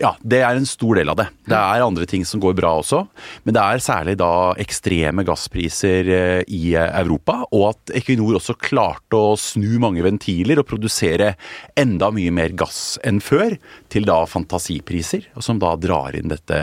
Ja, 0.00 0.14
det 0.24 0.38
er 0.40 0.56
en 0.56 0.68
stor 0.68 0.96
del 0.96 1.10
av 1.12 1.18
det. 1.18 1.26
Det 1.44 1.56
er 1.56 1.82
andre 1.84 2.06
ting 2.08 2.22
som 2.24 2.40
går 2.40 2.54
bra 2.56 2.72
også. 2.80 3.02
Men 3.44 3.56
det 3.56 3.60
er 3.62 3.82
særlig 3.84 4.14
da 4.20 4.30
ekstreme 4.62 5.24
gasspriser 5.28 6.08
eh, 6.08 6.44
i 6.48 6.72
Europa, 6.78 7.42
og 7.52 7.66
at 7.74 7.92
Equinor 8.00 8.38
også 8.38 8.56
klarte 8.56 9.18
å 9.18 9.34
snu 9.36 9.74
mange 9.82 10.00
ventiler 10.06 10.62
og 10.62 10.68
produsere 10.70 11.34
enda 11.78 12.08
mye 12.16 12.32
mer 12.32 12.54
gass 12.56 12.96
enn 13.04 13.20
før, 13.20 13.58
til 13.92 14.08
da 14.08 14.22
fantasipriser, 14.24 15.28
som 15.44 15.60
da 15.60 15.74
drar 15.80 16.16
inn 16.16 16.32
dette 16.32 16.60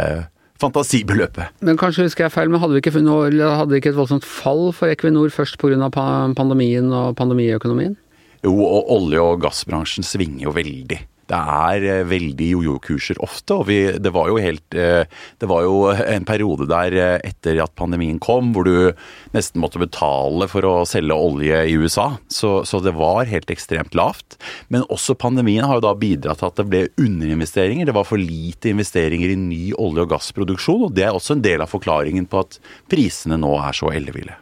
fantasibeløpet. 0.58 1.60
Men 1.62 1.78
kanskje 1.78 2.08
husker 2.08 2.26
jeg 2.26 2.34
feil, 2.34 2.50
men 2.50 2.64
hadde 2.64 2.74
vi 2.74 2.82
ikke, 2.82 2.96
hadde 2.98 3.78
ikke 3.78 3.92
et 3.94 4.00
voldsomt 4.00 4.26
fall 4.26 4.72
for 4.74 4.90
Equinor 4.90 5.30
først 5.34 5.60
pga. 5.62 5.92
pandemien 6.34 6.90
og 6.90 7.14
pandemiøkonomien? 7.22 7.94
Jo, 8.42 8.56
og 8.66 8.90
olje- 8.98 9.22
og 9.22 9.46
gassbransjen 9.46 10.06
svinger 10.06 10.48
jo 10.48 10.56
veldig 10.58 11.00
det 11.28 11.38
er 11.38 11.86
eh, 11.86 12.06
veldig 12.08 12.48
jojo-kurser 12.54 13.20
ofte. 13.24 13.58
og 13.58 13.68
vi, 13.70 13.80
det, 14.00 14.14
var 14.16 14.32
helt, 14.42 14.66
eh, 14.76 15.04
det 15.42 15.50
var 15.50 15.66
jo 15.66 15.90
en 15.92 16.28
periode 16.28 16.68
der 16.70 16.96
eh, 16.96 17.18
etter 17.28 17.60
at 17.64 17.76
pandemien 17.80 18.20
kom, 18.24 18.54
hvor 18.56 18.68
du 18.68 18.94
nesten 19.36 19.62
måtte 19.64 19.82
betale 19.82 20.48
for 20.52 20.68
å 20.68 20.76
selge 20.88 21.18
olje 21.18 21.64
i 21.68 21.76
USA. 21.76 22.10
Så, 22.32 22.62
så 22.68 22.82
det 22.84 22.96
var 22.98 23.28
helt 23.30 23.52
ekstremt 23.54 23.98
lavt. 23.98 24.40
Men 24.74 24.88
også 24.94 25.18
pandemien 25.20 25.68
har 25.68 25.80
jo 25.80 25.88
da 25.90 25.96
bidratt 25.98 26.42
til 26.42 26.52
at 26.52 26.62
det 26.62 26.68
ble 26.72 26.84
underinvesteringer. 26.96 27.90
Det 27.90 27.98
var 27.98 28.08
for 28.08 28.22
lite 28.22 28.72
investeringer 28.72 29.34
i 29.34 29.40
ny 29.40 29.64
olje- 29.76 30.08
og 30.08 30.12
gassproduksjon. 30.16 30.90
og 30.90 30.98
Det 30.98 31.08
er 31.08 31.16
også 31.16 31.38
en 31.38 31.46
del 31.46 31.64
av 31.64 31.72
forklaringen 31.74 32.30
på 32.30 32.46
at 32.46 32.62
prisene 32.92 33.40
nå 33.42 33.56
er 33.60 33.76
så 33.76 33.92
elleville. 33.92 34.38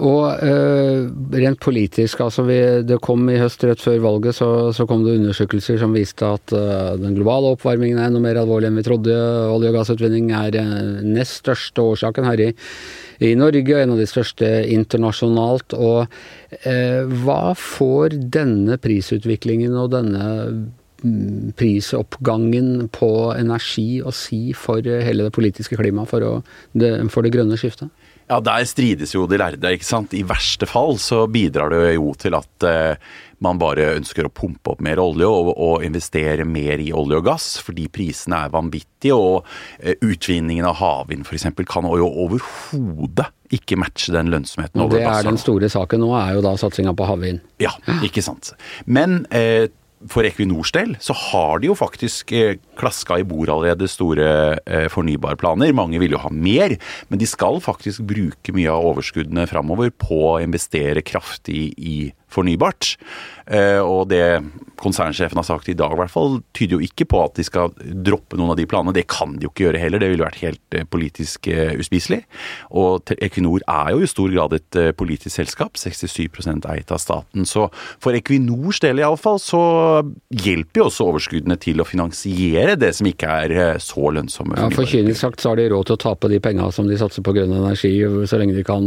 Og 0.00 0.44
øh, 0.44 1.10
rent 1.34 1.60
politisk, 1.60 2.22
altså 2.24 2.44
vi, 2.48 2.56
det 2.88 3.00
kom 3.04 3.26
i 3.28 3.36
høst 3.40 3.64
rett 3.68 3.82
før 3.84 3.98
valget, 4.00 4.38
så, 4.38 4.48
så 4.72 4.86
kom 4.88 5.02
det 5.04 5.18
undersøkelser 5.18 5.76
som 5.82 5.92
viste 5.96 6.24
at 6.24 6.54
øh, 6.56 6.96
den 7.00 7.18
globale 7.18 7.52
oppvarmingen 7.52 8.00
er 8.00 8.12
noe 8.12 8.24
mer 8.24 8.40
alvorlig 8.40 8.70
enn 8.70 8.80
vi 8.80 8.86
trodde. 8.86 9.18
Olje- 9.52 9.72
og 9.72 9.76
gassutvinning 9.76 10.32
er 10.36 10.56
øh, 10.62 11.04
nest 11.04 11.42
største 11.42 11.84
årsaken 11.84 12.28
her 12.30 12.46
i, 12.46 12.50
i 13.28 13.34
Norge, 13.36 13.76
en 13.76 13.92
av 13.92 14.00
de 14.00 14.08
største 14.08 14.48
internasjonalt. 14.72 15.76
Og 15.76 16.08
hva 17.20 17.42
får 17.54 18.16
denne 18.32 18.74
prisutviklingen 18.80 19.76
og 19.78 19.92
denne 19.92 20.24
mm, 21.04 21.52
prisoppgangen 21.60 22.88
på 22.96 23.10
energi 23.36 24.00
å 24.00 24.12
si 24.16 24.54
for 24.56 24.80
hele 24.80 25.28
det 25.28 25.36
politiske 25.36 25.76
klimaet, 25.78 26.08
for, 26.10 26.40
for 27.12 27.26
det 27.26 27.34
grønne 27.36 27.60
skiftet? 27.60 27.92
Ja, 28.30 28.38
der 28.38 28.62
strides 28.68 29.10
jo 29.16 29.24
de 29.26 29.40
lærde, 29.40 29.72
ikke 29.74 29.86
sant. 29.86 30.14
I 30.14 30.22
verste 30.22 30.68
fall 30.70 30.94
så 31.02 31.24
bidrar 31.30 31.72
det 31.74 31.96
jo 31.96 32.12
til 32.14 32.36
at 32.38 32.66
eh, 32.68 33.10
man 33.42 33.58
bare 33.58 33.96
ønsker 33.96 34.28
å 34.28 34.30
pumpe 34.30 34.74
opp 34.74 34.84
mer 34.84 35.00
olje 35.02 35.26
og, 35.26 35.50
og, 35.56 35.82
investere 35.82 36.46
mer 36.46 36.78
i 36.78 36.92
olje 36.94 37.18
og 37.18 37.26
gass, 37.26 37.48
fordi 37.64 37.88
prisene 37.90 38.44
er 38.44 38.54
vanvittige. 38.54 39.16
Og 39.16 39.48
eh, 39.82 39.98
utvinningen 39.98 40.68
av 40.68 40.78
havvind 40.78 41.26
f.eks. 41.26 41.48
kan 41.66 41.90
jo 41.90 42.06
overhodet 42.06 43.32
ikke 43.50 43.80
matche 43.80 44.14
den 44.14 44.30
lønnsomheten 44.30 44.84
over. 44.84 45.00
Det 45.00 45.10
er 45.10 45.26
den 45.26 45.40
store 45.40 45.70
saken 45.72 46.04
nå, 46.04 46.12
er 46.14 46.36
jo 46.36 46.46
da 46.46 46.54
satsinga 46.60 46.94
på 46.94 47.10
havvind. 47.10 47.42
Ja, 47.58 47.74
ikke 48.06 48.22
sant. 48.22 48.52
Men 48.86 49.24
eh, 49.34 49.66
for 50.08 50.24
Equinors 50.24 50.72
del 50.72 50.94
så 51.02 51.14
har 51.16 51.60
de 51.60 51.68
jo 51.68 51.76
faktisk 51.76 52.32
eh, 52.36 52.56
klaska 52.80 53.18
i 53.20 53.26
bord 53.26 53.52
allerede 53.52 53.88
store 53.90 54.30
eh, 54.64 54.86
fornybarplaner. 54.92 55.74
Mange 55.76 56.00
vil 56.00 56.16
jo 56.16 56.22
ha 56.22 56.30
mer, 56.32 56.76
men 57.10 57.20
de 57.20 57.28
skal 57.28 57.60
faktisk 57.64 58.06
bruke 58.08 58.54
mye 58.56 58.72
av 58.72 58.86
overskuddene 58.94 59.48
framover 59.50 59.92
på 59.92 60.22
å 60.32 60.38
investere 60.44 61.04
kraftig 61.04 61.70
i 61.76 61.98
fornybart. 62.32 62.94
Eh, 63.50 63.80
og 63.82 64.06
det 64.10 64.40
konsernsjefen 64.80 65.36
har 65.40 65.44
sagt 65.44 65.68
i 65.68 65.76
dag, 65.76 65.92
i 65.92 65.98
hvert 65.98 66.12
fall, 66.12 66.38
tyder 66.56 66.78
jo 66.78 66.86
ikke 66.86 67.04
på 67.10 67.18
at 67.24 67.34
de 67.36 67.44
skal 67.44 67.72
droppe 67.76 68.38
noen 68.38 68.54
av 68.54 68.58
de 68.60 68.66
planene. 68.70 68.94
Det 68.96 69.08
kan 69.10 69.34
de 69.36 69.44
jo 69.44 69.50
ikke 69.50 69.66
gjøre 69.66 69.80
heller, 69.82 70.00
det 70.00 70.12
ville 70.12 70.24
vært 70.24 70.40
helt 70.44 70.76
eh, 70.76 70.86
politisk 70.88 71.50
eh, 71.50 71.74
uspiselig. 71.80 72.22
Og 72.78 73.10
Equinor 73.18 73.64
er 73.66 73.90
jo 73.94 74.04
i 74.04 74.10
stor 74.10 74.30
grad 74.32 74.54
et 74.56 74.78
politisk 74.96 75.34
selskap, 75.34 75.80
67% 75.80 76.68
eid 76.70 76.94
av 76.94 77.02
staten. 77.02 77.48
Så 77.48 77.66
for 78.00 78.16
Equinors 78.16 78.80
del 78.84 79.02
iallfall, 79.02 79.40
så 79.42 79.62
hjelper 80.30 80.82
jo 80.84 80.86
også 80.88 81.08
overskuddene 81.10 81.58
til 81.60 81.82
å 81.82 81.88
finansiere 81.88 82.78
det 82.78 82.92
som 82.96 83.08
ikke 83.10 83.34
er 83.44 83.82
så 83.82 84.12
lønnsomme. 84.14 84.56
Ja, 84.60 84.70
For 84.74 84.88
kynisk 84.88 85.20
sagt 85.20 85.42
så 85.42 85.52
har 85.52 85.60
de 85.60 85.68
råd 85.72 85.90
til 85.90 85.98
å 85.98 86.02
tape 86.06 86.30
de 86.30 86.38
penga 86.42 86.70
som 86.74 86.88
de 86.88 86.98
satser 87.00 87.24
på 87.26 87.34
grønn 87.36 87.52
energi, 87.56 87.92
så 88.30 88.38
lenge 88.40 88.56
de 88.56 88.64
kan 88.66 88.86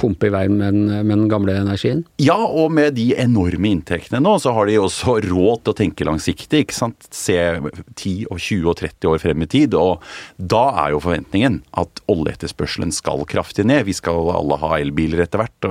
pumpe 0.00 0.28
i 0.28 0.34
vei 0.34 0.44
med, 0.50 0.82
med 0.98 1.14
den 1.14 1.28
gamle 1.30 1.54
energien? 1.62 2.02
Ja, 2.22 2.38
og 2.48 2.72
med 2.74 2.96
de 2.98 3.10
enorme 3.20 3.70
inntektene 3.70 4.20
nå, 4.24 4.34
så 4.42 4.52
har 4.56 4.68
de 4.68 4.78
også 4.80 5.18
råd 5.24 5.62
til 5.64 5.72
å 5.72 5.76
tenke 5.76 6.06
langsiktig. 6.08 6.64
ikke 6.64 6.76
sant? 6.76 7.08
Se 7.14 7.36
10 7.36 8.28
og 8.32 8.40
20 8.40 8.70
og 8.72 8.78
30 8.80 9.10
år 9.12 9.22
frem 9.22 9.44
i 9.44 9.50
tid. 9.50 9.76
Og 9.78 10.02
da 10.36 10.64
er 10.84 10.94
jo 10.94 11.02
forventningen 11.04 11.60
at 11.78 12.02
oljeetterspørselen 12.10 12.92
skal 12.94 13.24
kraftig 13.28 13.66
ned. 13.68 13.86
Vi 13.88 13.96
skal 13.96 14.30
alle 14.34 14.58
ha 14.62 14.72
elbiler 14.78 15.24
etter 15.24 15.42
hvert. 15.42 15.68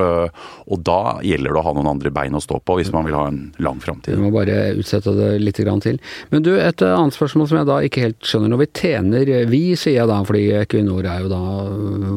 Og 0.67 0.83
da 0.87 1.17
gjelder 1.25 1.55
det 1.55 1.61
å 1.61 1.65
ha 1.67 1.75
noen 1.77 1.91
andre 1.95 2.13
bein 2.13 2.37
å 2.37 2.43
stå 2.43 2.61
på 2.61 2.77
hvis 2.79 2.93
man 2.95 3.07
vil 3.07 3.17
ha 3.17 3.25
en 3.31 3.41
lang 3.63 3.81
framtid. 3.83 4.15
Vi 4.15 4.23
må 4.23 4.33
bare 4.35 4.77
utsette 4.77 5.15
det 5.17 5.33
litt 5.43 5.57
til. 5.57 5.97
Men 6.29 6.43
du, 6.45 6.51
et 6.61 6.81
annet 6.85 7.15
spørsmål 7.15 7.47
som 7.49 7.57
jeg 7.59 7.69
da 7.69 7.79
ikke 7.85 8.03
helt 8.05 8.27
skjønner. 8.27 8.53
Når 8.53 8.61
vi 8.61 8.69
tjener 8.77 9.31
Vi, 9.49 9.63
sier 9.79 9.97
jeg 10.01 10.09
da, 10.09 10.19
fordi 10.27 10.43
Equinor 10.61 11.07
er 11.09 11.23
jo 11.25 11.31
da 11.31 11.41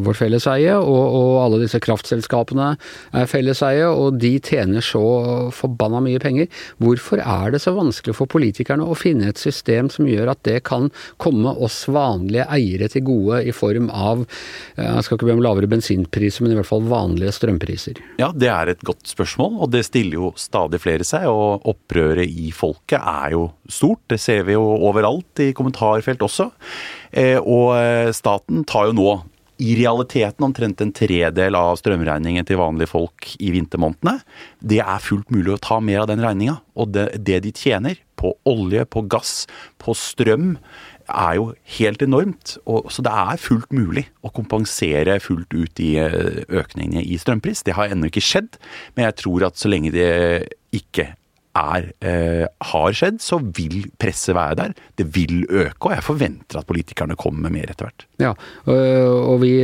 vårt 0.04 0.20
felleseie, 0.20 0.76
og, 0.76 1.16
og 1.16 1.32
alle 1.44 1.62
disse 1.64 1.80
kraftselskapene 1.82 2.74
er 3.16 3.30
felleseie, 3.30 3.88
og 3.88 4.20
de 4.20 4.34
tjener 4.38 4.49
så 4.84 5.04
forbanna 5.54 6.00
mye 6.04 6.20
penger. 6.22 6.48
Hvorfor 6.78 7.22
er 7.22 7.54
det 7.54 7.62
så 7.62 7.74
vanskelig 7.76 8.16
for 8.16 8.30
politikerne 8.30 8.84
å 8.84 8.96
finne 8.98 9.30
et 9.30 9.38
system 9.38 9.90
som 9.90 10.08
gjør 10.08 10.32
at 10.32 10.42
det 10.44 10.62
kan 10.66 10.90
komme 11.18 11.52
oss 11.56 11.86
vanlige 11.88 12.48
eiere 12.50 12.88
til 12.90 13.04
gode 13.06 13.42
i 13.46 13.52
form 13.52 13.90
av 13.90 14.26
jeg 14.76 15.04
skal 15.04 15.16
ikke 15.16 15.28
be 15.28 15.36
om 15.36 15.42
lavere 15.44 15.68
bensinpriser, 15.70 16.44
men 16.44 16.54
i 16.54 16.58
hvert 16.58 16.68
fall 16.68 16.84
vanlige 16.88 17.32
strømpriser? 17.36 18.00
Ja, 18.20 18.30
det 18.34 18.50
er 18.52 18.72
et 18.72 18.84
godt 18.86 19.08
spørsmål, 19.10 19.58
og 19.60 19.72
det 19.74 19.84
stiller 19.86 20.18
jo 20.18 20.32
stadig 20.40 20.80
flere 20.82 21.06
seg. 21.06 21.26
Og 21.30 21.66
opprøret 21.70 22.28
i 22.28 22.50
folket 22.54 23.00
er 23.00 23.34
jo 23.36 23.46
stort. 23.70 24.02
Det 24.10 24.20
ser 24.20 24.46
vi 24.48 24.56
jo 24.56 24.64
overalt 24.88 25.42
i 25.44 25.52
kommentarfelt 25.56 26.22
også. 26.26 26.50
Eh, 27.10 27.38
og 27.40 27.74
eh, 27.76 28.10
staten 28.16 28.64
tar 28.68 28.90
jo 28.90 28.96
nå 28.96 29.10
i 29.60 29.74
realiteten 29.76 30.46
omtrent 30.46 30.80
en 30.80 30.92
tredel 30.96 31.56
av 31.58 31.76
strømregningen 31.80 32.46
til 32.48 32.60
vanlige 32.60 32.90
folk 32.94 33.28
i 33.38 33.52
vintermånedene. 33.52 34.22
Det 34.58 34.80
er 34.80 35.04
fullt 35.04 35.28
mulig 35.34 35.52
å 35.54 35.60
ta 35.60 35.80
mer 35.84 36.04
av 36.04 36.08
den 36.10 36.22
regninga. 36.24 36.56
Og 36.80 36.94
det, 36.94 37.10
det, 37.20 37.42
de 37.44 37.52
tjener 37.52 38.00
på 38.20 38.32
olje, 38.48 38.86
på 38.88 39.04
gass, 39.12 39.44
på 39.80 39.92
strøm, 39.96 40.54
er 41.10 41.36
jo 41.36 41.50
helt 41.76 42.02
enormt. 42.06 42.56
Og, 42.64 42.88
så 42.94 43.04
det 43.04 43.12
er 43.12 43.42
fullt 43.42 43.72
mulig 43.74 44.06
å 44.24 44.32
kompensere 44.32 45.18
fullt 45.20 45.52
ut 45.52 45.82
i 45.82 45.92
eh, 46.00 46.44
økningene 46.48 47.04
i 47.04 47.18
strømpris. 47.20 47.64
Det 47.66 47.76
har 47.76 47.92
ennå 47.92 48.08
ikke 48.08 48.24
skjedd, 48.24 48.56
men 48.96 49.08
jeg 49.10 49.20
tror 49.24 49.50
at 49.50 49.60
så 49.60 49.72
lenge 49.72 49.92
det 49.94 50.10
ikke 50.76 51.10
er, 51.56 51.90
eh, 52.00 52.46
har 52.70 52.92
skjedd, 52.96 53.20
så 53.22 53.40
vil 53.42 53.84
presset 53.98 54.36
være 54.36 54.58
der. 54.60 54.74
Det 54.96 55.08
vil 55.14 55.44
øke, 55.48 55.88
og 55.88 55.94
jeg 55.96 56.06
forventer 56.06 56.60
at 56.60 56.68
politikerne 56.68 57.16
kommer 57.18 57.48
med 57.48 57.58
mer 57.58 57.72
etter 57.72 57.88
hvert. 57.88 58.06
Ja, 58.20 58.34
og 58.68 59.40
vi, 59.40 59.54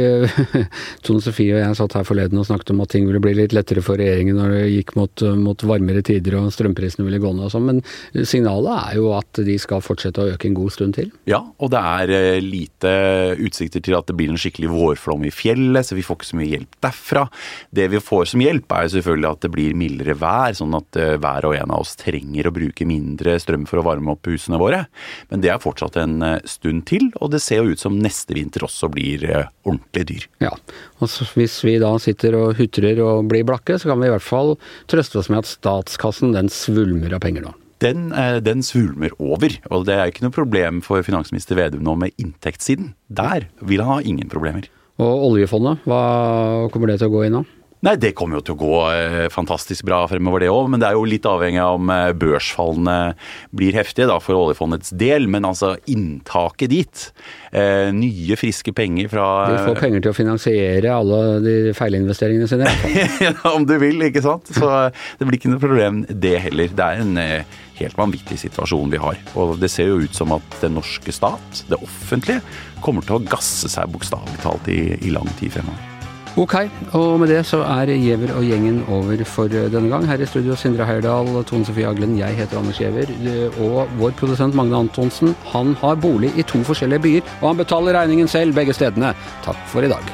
Tone 1.05 1.23
Sofie 1.23 1.55
og 1.55 1.61
jeg 1.61 1.79
satt 1.79 1.97
her 1.99 2.07
forleden 2.09 2.41
og 2.41 2.47
snakket 2.49 2.73
om 2.73 2.81
at 2.85 2.93
ting 2.95 3.07
ville 3.09 3.21
bli 3.23 3.35
litt 3.37 3.55
lettere 3.57 3.85
for 3.85 4.01
regjeringen 4.01 4.39
når 4.41 4.55
det 4.55 4.65
gikk 4.73 4.95
mot, 4.97 5.25
mot 5.39 5.67
varmere 5.69 6.03
tider 6.07 6.39
og 6.41 6.49
strømprisene 6.55 7.05
ville 7.07 7.21
gå 7.23 7.33
ned 7.37 7.47
og 7.49 7.53
sånn, 7.53 7.69
men 7.69 7.83
signalet 8.27 8.73
er 8.77 8.99
jo 9.01 9.11
at 9.17 9.43
de 9.47 9.57
skal 9.61 9.85
fortsette 9.85 10.23
å 10.23 10.33
øke 10.35 10.49
en 10.49 10.57
god 10.57 10.75
stund 10.75 10.97
til? 10.97 11.11
Ja, 11.29 11.43
og 11.61 11.73
det 11.75 11.83
er 11.83 12.15
eh, 12.17 12.41
lite 12.43 12.93
utsikter 13.43 13.85
til 13.85 13.97
at 13.99 14.09
det 14.09 14.17
blir 14.19 14.33
en 14.33 14.41
skikkelig 14.41 14.71
vårflom 14.73 15.27
i 15.29 15.35
fjellet, 15.35 15.87
så 15.87 15.99
vi 15.99 16.05
får 16.07 16.21
ikke 16.21 16.31
så 16.31 16.41
mye 16.41 16.53
hjelp 16.55 16.79
derfra. 16.87 17.27
Det 17.77 17.89
vi 17.93 18.03
får 18.03 18.33
som 18.33 18.45
hjelp 18.45 18.77
er 18.77 18.87
jo 18.87 18.95
selvfølgelig 18.97 19.31
at 19.31 19.45
det 19.45 19.53
blir 19.55 19.79
mildere 19.79 20.17
vær, 20.19 20.57
sånn 20.57 20.77
at 20.79 21.01
eh, 21.01 21.17
hver 21.21 21.51
og 21.51 21.57
en 21.59 21.75
av 21.76 21.76
oss 21.81 21.97
trenger 21.99 22.49
å 22.49 22.55
bruke 22.55 22.87
mindre 22.89 23.37
strøm 23.43 23.67
for 23.69 23.81
å 23.81 23.87
varme 23.87 24.15
opp 24.15 24.29
husene 24.31 24.61
våre. 24.61 24.85
Men 25.31 25.43
det 25.45 25.53
er 25.53 25.63
fortsatt 25.63 25.99
en 26.03 26.19
eh, 26.25 26.39
stund 26.49 26.87
til, 26.91 27.11
og 27.21 27.33
det 27.35 27.43
ser 27.45 27.63
jo 27.63 27.77
ut 27.77 27.83
som 27.83 27.99
neste 28.01 28.37
vinter 28.37 28.67
også 28.67 28.91
blir 28.93 29.27
eh, 29.29 29.51
ordentlig 29.67 30.07
dyr. 30.13 30.27
Ja, 30.45 30.55
og 31.01 31.21
Hvis 31.37 31.59
vi 31.67 31.77
da 31.83 31.93
sitter 32.03 32.39
og 32.39 32.57
hutrer 32.61 33.01
og 33.05 33.29
blir 33.31 33.47
blakke, 33.47 33.79
så 33.81 33.93
kan 33.93 34.03
vi 34.03 34.11
i 34.11 34.15
hvert 34.15 34.25
fall 34.25 34.57
trøste 34.91 35.21
oss 35.21 35.31
med 35.33 35.45
at 35.45 35.53
statskassen 35.53 36.35
den 36.37 36.51
svulmer 36.53 37.17
av 37.17 37.25
penger 37.25 37.49
nå. 37.49 37.55
Den, 37.85 38.09
eh, 38.13 38.39
den, 38.41 38.63
svulmer 38.65 39.13
over. 39.21 39.53
Og 39.71 39.85
det 39.89 39.97
er 39.97 40.09
ikke 40.11 40.25
noe 40.25 40.35
problem 40.35 40.81
for 40.85 41.05
finansminister 41.05 41.59
Vedum 41.59 41.85
nå 41.85 41.97
med 42.01 42.17
inntektssiden. 42.17 42.95
Der 43.13 43.51
vil 43.61 43.85
han 43.85 43.99
ha 43.99 44.01
ingen 44.01 44.33
problemer. 44.33 44.71
Og 44.97 45.27
oljefondet, 45.29 45.85
hva 45.85 46.71
kommer 46.73 46.89
det 46.89 47.03
til 47.03 47.11
å 47.11 47.13
gå 47.13 47.27
inn 47.27 47.43
av? 47.43 47.56
Nei, 47.85 47.97
Det 48.01 48.15
kommer 48.17 48.39
jo 48.39 48.45
til 48.47 48.55
å 48.57 48.61
gå 48.61 48.77
eh, 48.89 49.27
fantastisk 49.33 49.85
bra 49.87 50.01
fremover, 50.09 50.43
det 50.43 50.49
òg. 50.53 50.71
Men 50.73 50.81
det 50.81 50.89
er 50.89 50.97
jo 50.97 51.05
litt 51.09 51.27
avhengig 51.29 51.61
av 51.61 51.77
om 51.77 51.91
eh, 51.93 52.13
børsfallene 52.17 52.97
blir 53.57 53.77
heftige 53.77 54.09
da, 54.09 54.17
for 54.23 54.39
oljefondets 54.39 54.95
del. 54.97 55.29
Men 55.31 55.45
altså 55.49 55.75
inntaket 55.93 56.73
dit. 56.73 57.03
Eh, 57.53 57.93
nye, 57.95 58.39
friske 58.41 58.73
penger 58.77 59.11
fra 59.13 59.27
De 59.53 59.59
får 59.69 59.81
penger 59.83 60.07
til 60.07 60.15
å 60.15 60.17
finansiere 60.17 60.95
alle 60.95 61.21
de 61.45 61.57
feilinvesteringene 61.77 62.49
sine. 62.51 62.71
ja, 63.27 63.35
om 63.53 63.67
du 63.69 63.77
vil, 63.83 64.01
ikke 64.09 64.25
sant. 64.25 64.49
Så 64.57 64.71
det 65.21 65.29
blir 65.29 65.39
ikke 65.39 65.53
noe 65.53 65.63
problem 65.63 66.05
det 66.09 66.39
heller. 66.49 66.73
Det 66.73 66.87
er 66.87 67.03
en 67.05 67.21
eh, 67.21 67.59
helt 67.81 67.99
vanvittig 67.99 68.39
situasjon 68.41 68.95
vi 68.95 69.03
har. 69.03 69.21
Og 69.37 69.59
det 69.61 69.71
ser 69.73 69.93
jo 69.93 70.01
ut 70.01 70.17
som 70.17 70.33
at 70.37 70.63
den 70.63 70.79
norske 70.81 71.13
stat, 71.15 71.67
det 71.69 71.77
offentlige, 71.83 72.41
kommer 72.85 73.05
til 73.05 73.19
å 73.19 73.27
gasse 73.29 73.69
seg 73.73 73.93
bokstavelig 73.93 74.41
talt 74.45 74.73
i, 74.73 74.81
i 75.05 75.13
lang 75.13 75.29
tid 75.37 75.55
fremover. 75.59 75.96
Ok, 76.37 76.55
og 76.93 77.15
med 77.23 77.31
det 77.33 77.39
så 77.49 77.63
er 77.65 77.89
Giæver 77.97 78.35
og 78.37 78.43
gjengen 78.45 78.83
over 78.93 79.23
for 79.25 79.49
denne 79.49 79.89
gang. 79.89 80.05
Her 80.05 80.21
i 80.21 80.27
studio 80.29 80.53
Sindre 80.61 80.85
Heierdal, 80.85 81.31
Tone 81.49 81.65
Sofie 81.65 81.89
Aglen, 81.89 82.13
jeg 82.19 82.37
heter 82.37 82.59
Anders 82.59 82.77
Giæver. 82.77 83.09
Og 83.65 83.89
vår 83.97 84.13
produsent 84.21 84.55
Magne 84.55 84.77
Antonsen, 84.77 85.33
han 85.55 85.73
har 85.81 85.97
bolig 85.97 86.35
i 86.37 86.45
to 86.45 86.61
forskjellige 86.61 87.01
byer, 87.09 87.33
og 87.41 87.49
han 87.49 87.65
betaler 87.65 87.97
regningen 87.97 88.29
selv 88.29 88.53
begge 88.53 88.77
stedene. 88.77 89.15
Takk 89.49 89.65
for 89.73 89.81
i 89.81 89.89
dag. 89.89 90.13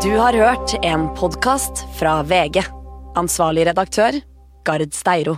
Du 0.00 0.10
har 0.16 0.32
hørt 0.32 0.78
en 0.80 1.10
podkast 1.20 1.84
fra 2.00 2.22
VG. 2.24 2.64
Ansvarlig 3.14 3.68
redaktør, 3.68 4.22
Gard 4.64 4.88
Steiro. 4.96 5.36